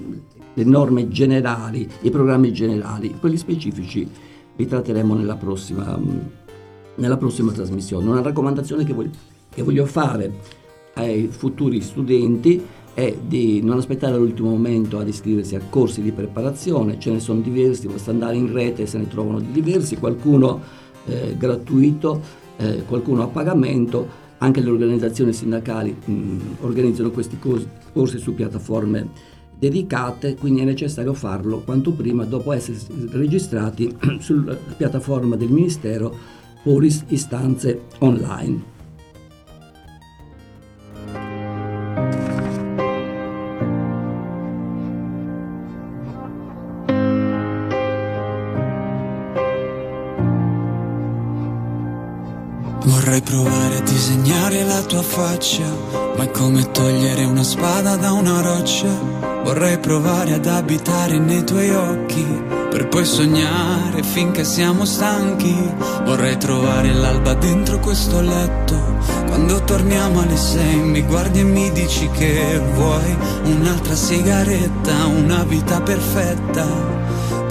le 0.55 0.65
norme 0.65 1.09
generali, 1.09 1.89
i 2.03 2.11
programmi 2.11 2.53
generali, 2.53 3.15
quelli 3.19 3.37
specifici 3.37 4.09
li 4.57 4.67
tratteremo 4.67 5.15
nella 5.15 5.37
prossima, 5.37 5.99
nella 6.95 7.17
prossima 7.17 7.53
trasmissione. 7.53 8.09
Una 8.09 8.23
raccomandazione 8.23 8.85
che 8.85 8.93
voglio, 8.93 9.11
che 9.51 9.63
voglio 9.63 9.87
fare 9.87 10.33
ai 10.95 11.29
futuri 11.29 11.81
studenti 11.81 12.65
è 12.95 13.15
di 13.27 13.61
non 13.61 13.77
aspettare 13.77 14.17
l'ultimo 14.17 14.49
momento 14.49 14.99
ad 14.99 15.07
iscriversi 15.07 15.55
a 15.55 15.61
corsi 15.69 16.01
di 16.01 16.13
preparazione, 16.13 16.99
ce 16.99 17.11
ne 17.11 17.21
sono 17.21 17.41
diversi, 17.41 17.89
basta 17.89 18.11
andare 18.11 18.37
in 18.37 18.51
rete, 18.51 18.87
se 18.87 18.97
ne 18.97 19.07
trovano 19.07 19.39
di 19.39 19.51
diversi, 19.53 19.99
qualcuno 19.99 20.63
eh, 21.05 21.37
gratuito, 21.37 22.45
eh, 22.57 22.85
qualcuno 22.87 23.23
a 23.23 23.27
pagamento, 23.29 24.25
anche 24.39 24.61
le 24.61 24.71
organizzazioni 24.71 25.33
sindacali 25.33 25.97
mh, 26.05 26.39
organizzano 26.61 27.11
questi 27.11 27.39
corsi, 27.39 27.69
corsi 27.93 28.19
su 28.19 28.35
piattaforme 28.35 29.35
dedicate, 29.59 30.35
quindi 30.35 30.61
è 30.61 30.65
necessario 30.65 31.15
farlo 31.15 31.61
quanto 31.61 31.93
prima 31.93 32.25
dopo 32.25 32.53
essere 32.53 32.79
registrati 33.11 33.97
sulla 34.21 34.55
piattaforma 34.55 35.37
del 35.37 35.49
Ministero 35.49 36.15
o 36.65 36.83
istanze 36.83 37.83
online. 37.99 38.75
Vorrei 53.07 53.23
provare 53.23 53.77
a 53.77 53.81
disegnare 53.83 54.65
la 54.65 54.83
tua 54.83 55.01
faccia, 55.01 55.63
ma 56.17 56.25
è 56.25 56.31
come 56.33 56.73
togliere 56.73 57.23
una 57.23 57.45
spada 57.45 57.95
da 57.95 58.11
una 58.11 58.41
roccia. 58.41 58.89
Vorrei 59.45 59.79
provare 59.79 60.33
ad 60.33 60.47
abitare 60.47 61.17
nei 61.17 61.45
tuoi 61.45 61.71
occhi, 61.71 62.27
per 62.69 62.89
poi 62.89 63.05
sognare 63.05 64.03
finché 64.03 64.43
siamo 64.43 64.85
stanchi. 64.85 65.57
Vorrei 66.05 66.37
trovare 66.37 66.93
l'alba 66.93 67.35
dentro 67.35 67.79
questo 67.79 68.21
letto, 68.21 68.75
quando 69.29 69.63
torniamo 69.63 70.23
alle 70.23 70.37
sei 70.37 70.75
mi 70.75 71.03
guardi 71.03 71.39
e 71.39 71.45
mi 71.45 71.71
dici 71.71 72.11
che 72.11 72.61
vuoi 72.75 73.17
un'altra 73.45 73.95
sigaretta, 73.95 75.07
una 75.07 75.45
vita 75.45 75.81
perfetta, 75.81 76.67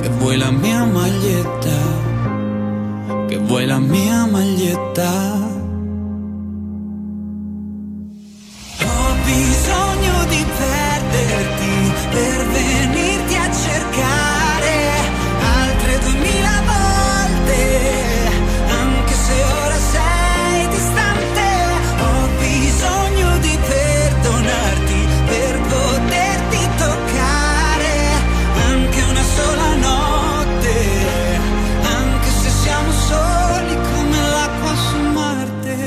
che 0.01 0.09
vuoi 0.09 0.35
la 0.35 0.51
mia 0.51 0.83
maglietta 0.83 2.05
che 3.27 3.37
vuoi 3.37 3.65
la 3.65 3.79
mia 3.79 4.25
maglietta. 4.25 5.44
Per 12.15 12.45
venirti 12.47 13.35
a 13.35 13.51
cercare 13.51 14.75
altre 15.59 15.99
duemila 15.99 16.61
volte, 16.71 17.61
anche 18.69 19.13
se 19.13 19.43
ora 19.43 19.79
sei 19.93 20.67
distante. 20.69 21.47
Ho 22.05 22.27
bisogno 22.39 23.37
di 23.39 23.57
perdonarti 23.67 24.99
per 25.27 25.59
poterti 25.73 26.59
toccare 26.77 27.93
anche 28.71 29.01
una 29.11 29.25
sola 29.35 29.75
notte, 29.89 30.75
anche 31.83 32.29
se 32.29 32.49
siamo 32.49 32.91
soli 32.91 33.75
come 33.91 34.17
l'acqua 34.35 34.73
su 34.87 34.97
Marte. 35.17 35.77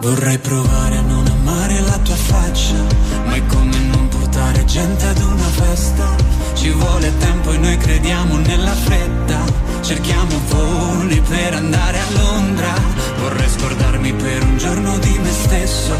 Vorrei 0.00 0.38
provare 0.38 0.97
gente 4.68 5.06
ad 5.06 5.18
una 5.22 5.48
festa. 5.48 6.14
Ci 6.52 6.70
vuole 6.70 7.16
tempo 7.16 7.52
e 7.52 7.56
noi 7.56 7.76
crediamo 7.78 8.36
nella 8.36 8.74
fretta. 8.74 9.40
Cerchiamo 9.80 10.38
voli 10.48 11.20
per 11.22 11.54
andare 11.54 11.98
a 11.98 12.10
Londra. 12.10 12.74
Vorrei 13.18 13.48
scordarmi 13.48 14.12
per 14.12 14.42
un 14.44 14.58
giorno 14.58 14.98
di 14.98 15.18
me 15.18 15.30
stesso. 15.30 15.94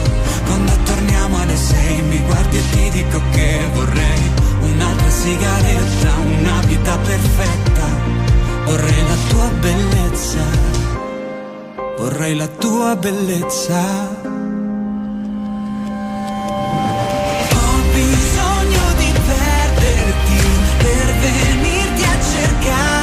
Quando 0.44 0.72
torniamo 0.84 1.40
alle 1.40 1.56
sei 1.56 2.02
mi 2.02 2.18
guardi 2.26 2.58
e 2.58 2.62
ti 2.70 2.90
dico 2.90 3.20
che 3.30 3.58
vorrei 3.72 4.30
un'altra 4.60 5.10
sigaretta, 5.10 6.10
una 6.38 6.60
vita 6.66 6.96
perfetta. 6.98 7.86
Vorrei 8.66 9.02
la 9.08 9.16
tua 9.28 9.48
bellezza 9.60 10.76
vorrei 11.98 12.36
la 12.36 12.46
tua 12.46 12.94
bellezza. 12.94 14.17
Venirti 22.38 22.97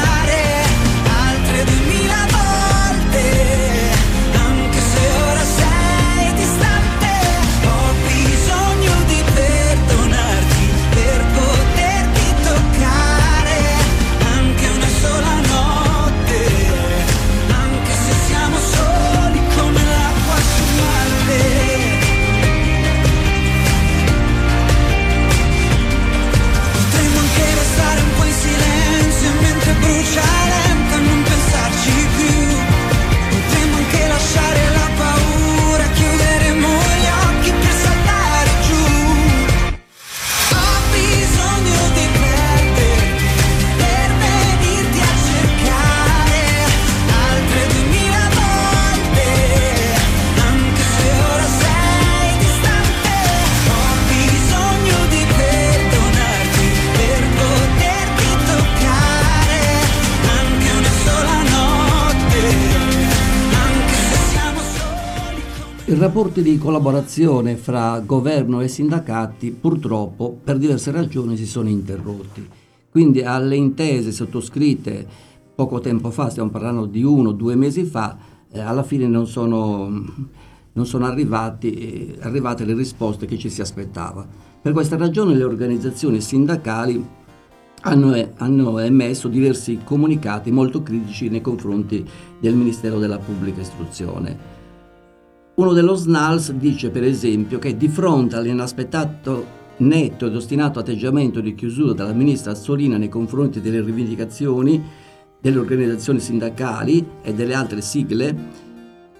rapporti 66.16 66.41
di 66.41 66.57
collaborazione 66.57 67.57
fra 67.57 67.99
governo 67.99 68.61
e 68.61 68.70
sindacati 68.70 69.51
purtroppo 69.51 70.39
per 70.41 70.57
diverse 70.57 70.89
ragioni 70.91 71.36
si 71.36 71.45
sono 71.45 71.68
interrotti. 71.68 72.47
Quindi 72.89 73.22
alle 73.22 73.57
intese 73.57 74.13
sottoscritte 74.13 75.05
poco 75.53 75.82
tempo 75.82 76.11
fa, 76.11 76.30
stiamo 76.30 76.49
parlando 76.51 76.86
di 76.86 77.03
uno 77.03 77.32
o 77.32 77.34
due 77.34 77.55
mesi 77.55 77.84
fa, 77.84 78.18
eh, 78.49 78.61
alla 78.61 78.84
fine 78.84 79.07
non 79.07 79.28
sono, 79.28 79.89
non 80.72 80.86
sono 80.86 81.05
arrivati, 81.05 81.74
eh, 81.74 82.18
arrivate 82.22 82.63
le 82.63 82.76
risposte 82.76 83.26
che 83.26 83.38
ci 83.38 83.49
si 83.49 83.59
aspettava. 83.59 84.26
Per 84.61 84.72
questa 84.72 84.95
ragione 84.95 85.36
le 85.36 85.43
organizzazioni 85.43 86.22
sindacali 86.22 87.05
hanno, 87.82 88.30
hanno, 88.38 88.80
emesso 88.80 89.28
diversi 89.28 89.80
comunicati 89.84 90.49
molto 90.49 90.82
critici 90.82 91.28
nei 91.28 91.41
confronti 91.41 92.07
del 92.39 92.55
Ministero 92.55 92.99
della 92.99 93.18
Pubblica 93.18 93.59
Istruzione. 93.59 94.54
Uno 95.55 95.71
dello 95.71 95.95
SNALS 95.95 96.51
dice 96.51 96.89
per 96.89 97.05
esempio 97.05 97.59
che 97.59 97.77
di 97.77 97.87
fronte 97.87 98.35
all'inaspettato 98.35 99.63
netto 99.77 100.25
ed 100.25 100.35
ostinato 100.35 100.79
atteggiamento 100.79 101.39
di 101.39 101.55
chiusura 101.55 101.93
della 101.93 102.11
ministra 102.11 102.51
Azzolina 102.51 102.97
nei 102.97 103.07
confronti 103.07 103.61
delle 103.61 103.79
rivendicazioni 103.79 104.83
delle 105.39 105.57
organizzazioni 105.57 106.19
sindacali 106.19 107.07
e 107.21 107.33
delle 107.33 107.53
altre 107.53 107.79
sigle, 107.79 108.35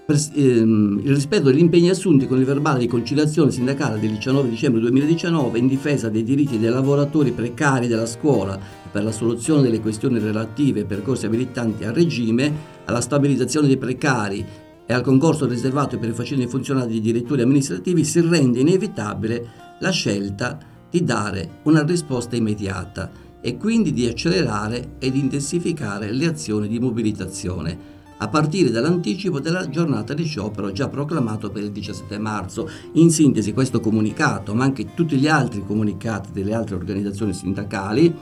ehm, 0.08 1.02
il 1.06 1.14
rispetto 1.14 1.44
degli 1.44 1.60
impegni 1.60 1.90
assunti 1.90 2.28
con 2.28 2.38
il 2.38 2.46
verbale 2.46 2.80
di 2.80 2.88
conciliazione 2.88 3.52
sindacale 3.52 3.98
del 4.02 4.10
19 4.10 4.50
dicembre 4.50 4.82
2019 4.82 5.58
in 5.58 5.68
difesa 5.68 6.10
dei 6.10 6.24
diritti 6.24 6.60
dei 6.60 6.70
lavoratori 6.70 7.32
precari 7.32 7.88
della 7.88 8.06
scuola 8.06 8.60
per 8.92 9.06
la 9.06 9.14
soluzione 9.14 9.62
delle 9.62 9.80
questioni 9.80 10.20
relative 10.20 10.82
ai 10.82 10.86
percorsi 10.86 11.28
abilitanti 11.28 11.86
a 11.86 11.94
regime, 11.94 12.74
alla 12.84 13.00
stabilizzazione 13.00 13.68
dei 13.68 13.78
precari 13.78 14.46
e 14.86 14.94
al 14.94 15.02
concorso 15.02 15.46
riservato 15.46 15.98
per 15.98 16.10
i 16.10 16.14
facenti 16.14 16.48
funzionari 16.48 16.94
di 16.94 17.02
direttori 17.02 17.42
amministrativi 17.42 18.04
si 18.04 18.22
rende 18.22 18.60
inevitabile 18.60 19.48
la 19.80 19.90
scelta 19.90 20.58
di 20.90 21.04
dare 21.04 21.60
una 21.64 21.84
risposta 21.84 22.36
immediata 22.36 23.12
e 23.42 23.58
quindi 23.58 23.94
di 23.94 24.08
accelerare 24.08 24.96
ed 25.00 25.16
intensificare 25.16 26.12
le 26.12 26.26
azioni 26.28 26.68
di 26.68 26.80
mobilitazione 26.80 27.94
a 28.18 28.28
partire 28.30 28.72
dall'anticipo 28.72 29.40
della 29.40 29.70
giornata 29.70 30.14
di 30.14 30.24
sciopero 30.24 30.72
già 30.72 30.88
proclamato 30.88 31.50
per 31.50 31.64
il 31.64 31.72
17 31.72 32.18
marzo. 32.18 32.70
In 32.94 33.12
sintesi 33.12 33.52
questo 33.54 33.80
comunicato, 33.82 34.56
ma 34.56 34.64
anche 34.64 34.94
tutti 34.94 35.18
gli 35.18 35.28
altri 35.28 35.66
comunicati 35.66 36.30
delle 36.32 36.54
altre 36.54 36.76
organizzazioni 36.76 37.34
sindacali, 37.34 38.16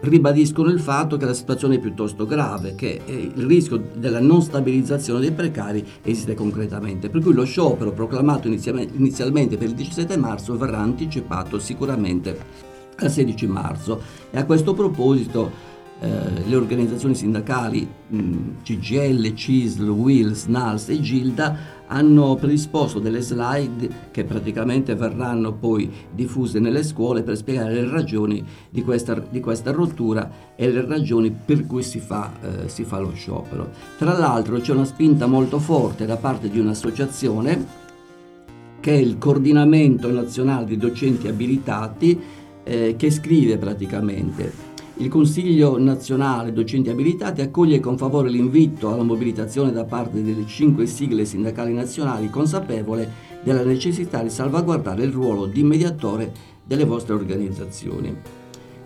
ribadiscono 0.00 0.70
il 0.70 0.80
fatto 0.80 1.16
che 1.16 1.24
la 1.24 1.34
situazione 1.34 1.76
è 1.76 1.80
piuttosto 1.80 2.26
grave, 2.26 2.74
che 2.74 3.00
il 3.06 3.44
rischio 3.46 3.82
della 3.94 4.20
non 4.20 4.42
stabilizzazione 4.42 5.20
dei 5.20 5.32
precari 5.32 5.84
esiste 6.02 6.34
concretamente, 6.34 7.08
per 7.08 7.22
cui 7.22 7.32
lo 7.32 7.44
sciopero 7.44 7.92
proclamato 7.92 8.48
inizialmente 8.48 9.56
per 9.56 9.68
il 9.68 9.74
17 9.74 10.16
marzo 10.16 10.56
verrà 10.56 10.78
anticipato 10.78 11.58
sicuramente 11.58 12.38
al 12.96 13.10
16 13.10 13.46
marzo. 13.46 14.00
E 14.30 14.38
a 14.38 14.44
questo 14.44 14.74
proposito 14.74 15.50
eh, 16.00 16.08
le 16.46 16.56
organizzazioni 16.56 17.14
sindacali 17.14 17.88
mh, 18.08 18.62
CGL, 18.62 19.34
CISL, 19.34 19.88
WILS, 19.88 20.46
NALS 20.46 20.88
e 20.90 21.00
GILDA 21.00 21.56
hanno 21.88 22.34
predisposto 22.36 22.98
delle 22.98 23.20
slide 23.20 23.88
che 24.10 24.24
praticamente 24.24 24.94
verranno 24.94 25.52
poi 25.52 25.90
diffuse 26.12 26.58
nelle 26.58 26.82
scuole 26.82 27.22
per 27.22 27.36
spiegare 27.36 27.74
le 27.74 27.90
ragioni 27.90 28.44
di 28.70 28.82
questa, 28.82 29.14
di 29.14 29.40
questa 29.40 29.70
rottura 29.70 30.30
e 30.54 30.70
le 30.70 30.86
ragioni 30.86 31.30
per 31.30 31.66
cui 31.66 31.82
si 31.82 31.98
fa, 31.98 32.32
eh, 32.40 32.68
si 32.68 32.84
fa 32.84 32.98
lo 32.98 33.12
sciopero. 33.12 33.70
Tra 33.96 34.16
l'altro 34.16 34.58
c'è 34.60 34.72
una 34.72 34.84
spinta 34.84 35.26
molto 35.26 35.58
forte 35.58 36.06
da 36.06 36.16
parte 36.16 36.48
di 36.48 36.58
un'associazione 36.58 37.86
che 38.80 38.92
è 38.92 38.98
il 38.98 39.18
Coordinamento 39.18 40.10
Nazionale 40.10 40.66
di 40.66 40.76
Docenti 40.76 41.26
Abilitati 41.26 42.20
eh, 42.62 42.94
che 42.96 43.10
scrive 43.10 43.56
praticamente 43.56 44.67
il 45.00 45.08
Consiglio 45.08 45.78
nazionale 45.78 46.52
docenti 46.52 46.90
abilitati 46.90 47.40
accoglie 47.40 47.78
con 47.78 47.96
favore 47.96 48.28
l'invito 48.28 48.92
alla 48.92 49.04
mobilitazione 49.04 49.70
da 49.70 49.84
parte 49.84 50.24
delle 50.24 50.44
cinque 50.44 50.86
sigle 50.86 51.24
sindacali 51.24 51.72
nazionali 51.72 52.28
consapevole 52.28 53.08
della 53.44 53.62
necessità 53.62 54.22
di 54.22 54.28
salvaguardare 54.28 55.04
il 55.04 55.12
ruolo 55.12 55.46
di 55.46 55.62
mediatore 55.62 56.32
delle 56.64 56.84
vostre 56.84 57.14
organizzazioni. 57.14 58.16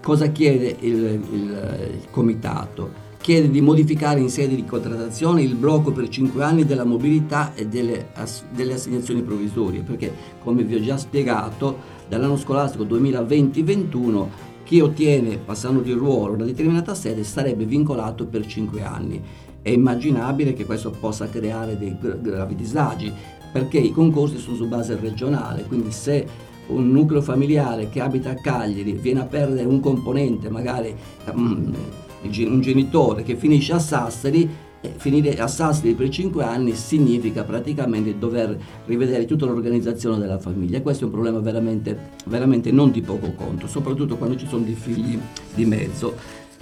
Cosa 0.02 0.26
chiede 0.26 0.76
il, 0.80 0.92
il, 0.92 1.20
il 1.32 1.98
Comitato? 2.10 3.00
Chiede 3.18 3.48
di 3.48 3.62
modificare 3.62 4.20
in 4.20 4.28
sede 4.28 4.54
di 4.54 4.64
contrattazione 4.66 5.42
il 5.42 5.54
blocco 5.54 5.92
per 5.92 6.08
cinque 6.08 6.42
anni 6.42 6.66
della 6.66 6.84
mobilità 6.84 7.54
e 7.54 7.68
delle, 7.68 8.08
ass, 8.14 8.42
delle 8.50 8.74
assegnazioni 8.74 9.22
provvisorie, 9.22 9.80
perché 9.80 10.12
come 10.42 10.62
vi 10.62 10.74
ho 10.74 10.80
già 10.80 10.98
spiegato, 10.98 12.00
dall'anno 12.08 12.36
scolastico 12.36 12.84
2020-21 12.84 14.50
chi 14.72 14.80
ottiene, 14.80 15.36
passando 15.36 15.82
di 15.82 15.92
ruolo, 15.92 16.32
una 16.32 16.46
determinata 16.46 16.94
sede 16.94 17.24
sarebbe 17.24 17.66
vincolato 17.66 18.24
per 18.24 18.46
5 18.46 18.82
anni. 18.82 19.22
È 19.60 19.68
immaginabile 19.68 20.54
che 20.54 20.64
questo 20.64 20.88
possa 20.88 21.28
creare 21.28 21.76
dei 21.76 21.94
gravi 22.00 22.54
disagi, 22.54 23.12
perché 23.52 23.76
i 23.76 23.92
concorsi 23.92 24.38
sono 24.38 24.56
su 24.56 24.66
base 24.68 24.96
regionale, 24.98 25.64
quindi 25.64 25.92
se 25.92 26.26
un 26.68 26.90
nucleo 26.90 27.20
familiare 27.20 27.90
che 27.90 28.00
abita 28.00 28.30
a 28.30 28.34
Cagliari 28.34 28.92
viene 28.92 29.20
a 29.20 29.24
perdere 29.26 29.66
un 29.66 29.78
componente, 29.78 30.48
magari 30.48 30.96
um, 31.34 31.74
un 32.22 32.60
genitore 32.62 33.24
che 33.24 33.36
finisce 33.36 33.74
a 33.74 33.78
Sassari, 33.78 34.48
finire 34.96 35.36
a 35.36 35.46
Sassari 35.46 35.94
per 35.94 36.08
5 36.08 36.42
anni 36.42 36.74
significa 36.74 37.44
praticamente 37.44 38.18
dover 38.18 38.58
rivedere 38.86 39.24
tutta 39.26 39.46
l'organizzazione 39.46 40.18
della 40.18 40.38
famiglia 40.38 40.80
questo 40.80 41.04
è 41.04 41.06
un 41.06 41.12
problema 41.12 41.38
veramente, 41.38 42.10
veramente 42.26 42.70
non 42.72 42.90
di 42.90 43.00
poco 43.00 43.32
conto, 43.32 43.66
soprattutto 43.66 44.16
quando 44.16 44.36
ci 44.36 44.46
sono 44.46 44.64
dei 44.64 44.74
figli 44.74 45.18
di 45.54 45.64
mezzo. 45.64 46.14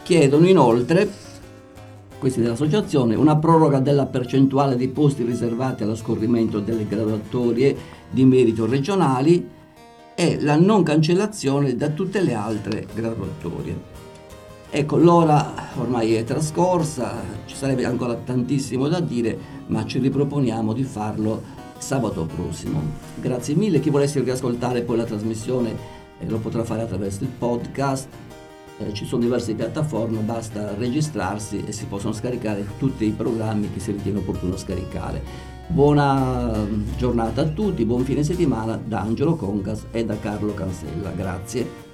Chiedono 0.02 0.46
inoltre, 0.46 1.08
questi 2.18 2.40
dell'associazione, 2.40 3.14
una 3.14 3.36
proroga 3.36 3.80
della 3.80 4.06
percentuale 4.06 4.76
dei 4.76 4.88
posti 4.88 5.24
riservati 5.24 5.82
allo 5.82 5.94
scorrimento 5.94 6.60
delle 6.60 6.86
graduatorie 6.86 7.76
di 8.10 8.24
merito 8.24 8.66
regionali 8.66 9.48
e 10.14 10.38
la 10.40 10.56
non 10.56 10.82
cancellazione 10.82 11.76
da 11.76 11.88
tutte 11.88 12.20
le 12.20 12.34
altre 12.34 12.86
graduatorie. 12.94 13.99
Ecco, 14.72 14.98
l'ora 14.98 15.52
ormai 15.78 16.14
è 16.14 16.22
trascorsa, 16.22 17.12
ci 17.46 17.56
sarebbe 17.56 17.84
ancora 17.84 18.14
tantissimo 18.14 18.86
da 18.86 19.00
dire, 19.00 19.36
ma 19.66 19.84
ci 19.84 19.98
riproponiamo 19.98 20.72
di 20.72 20.84
farlo 20.84 21.42
sabato 21.76 22.24
prossimo. 22.24 22.80
Grazie 23.16 23.56
mille, 23.56 23.80
chi 23.80 23.90
volesse 23.90 24.20
riascoltare 24.20 24.82
poi 24.82 24.98
la 24.98 25.04
trasmissione 25.04 25.74
eh, 26.20 26.28
lo 26.28 26.38
potrà 26.38 26.62
fare 26.62 26.82
attraverso 26.82 27.24
il 27.24 27.30
podcast, 27.30 28.06
eh, 28.78 28.92
ci 28.92 29.06
sono 29.06 29.22
diverse 29.22 29.54
piattaforme, 29.54 30.20
basta 30.20 30.72
registrarsi 30.76 31.64
e 31.66 31.72
si 31.72 31.86
possono 31.86 32.12
scaricare 32.12 32.64
tutti 32.78 33.04
i 33.04 33.10
programmi 33.10 33.72
che 33.72 33.80
si 33.80 33.90
ritiene 33.90 34.18
opportuno 34.18 34.56
scaricare. 34.56 35.48
Buona 35.66 36.58
mm, 36.58 36.96
giornata 36.96 37.40
a 37.42 37.48
tutti, 37.48 37.84
buon 37.84 38.04
fine 38.04 38.22
settimana 38.22 38.80
da 38.82 39.00
Angelo 39.00 39.34
Concas 39.34 39.86
e 39.90 40.04
da 40.04 40.16
Carlo 40.16 40.54
Cancella, 40.54 41.10
grazie. 41.10 41.89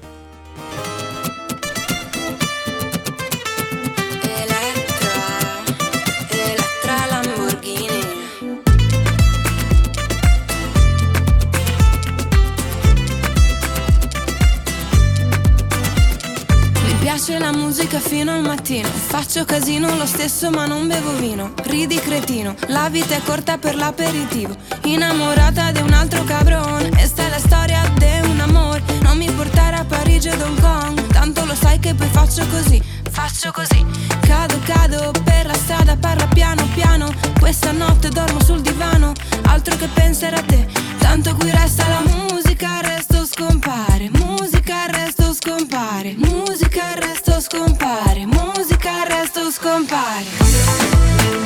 Mattino. 18.66 18.88
Faccio 18.88 19.44
casino 19.44 19.96
lo 19.96 20.06
stesso 20.06 20.50
ma 20.50 20.66
non 20.66 20.88
bevo 20.88 21.12
vino. 21.12 21.52
Ridi 21.64 21.96
cretino, 21.96 22.54
la 22.68 22.88
vita 22.88 23.14
è 23.14 23.22
corta 23.22 23.58
per 23.58 23.76
l'aperitivo. 23.76 24.54
Innamorata 24.84 25.70
di 25.70 25.80
un 25.80 25.92
altro 25.92 26.24
cabrone. 26.24 26.88
Questa 26.90 27.22
è 27.22 27.28
la 27.28 27.38
storia 27.38 27.82
di 27.96 28.28
un 28.28 28.40
amore. 28.40 28.82
Non 29.02 29.16
mi 29.16 29.30
portare 29.30 29.76
a 29.76 29.84
Parigi 29.84 30.28
ed 30.28 30.40
Hong 30.40 30.60
Kong. 30.60 31.06
Tanto 31.12 31.44
lo 31.44 31.54
sai 31.54 31.78
che 31.78 31.94
poi 31.94 32.08
faccio 32.08 32.44
così. 32.48 32.82
Faccio 33.10 33.52
così. 33.52 33.84
Cado, 34.20 34.58
cado 34.64 35.12
per 35.22 35.46
la 35.46 35.54
strada, 35.54 35.96
parla 35.96 36.26
piano 36.26 36.66
piano. 36.74 37.12
Questa 37.38 37.70
notte 37.70 38.08
dormo 38.08 38.42
sul 38.42 38.62
divano. 38.62 39.12
Altro 39.44 39.76
che 39.76 39.86
pensare 39.86 40.36
a 40.36 40.42
te. 40.42 40.66
Tanto 40.98 41.36
qui 41.36 41.50
resta 41.50 41.86
la 41.88 42.02
musica, 42.04 42.80
resto 42.80 43.24
scompare. 43.24 44.10
Musica, 44.12 44.86
il 44.86 44.92
resto 45.06 45.32
scompare. 45.34 46.14
Musica, 46.16 46.94
il 46.96 47.02
resto 47.02 47.40
scompare. 47.40 48.26
Musica, 48.26 49.04
il 49.04 49.06
resto 49.06 49.50
scompare. 49.52 51.45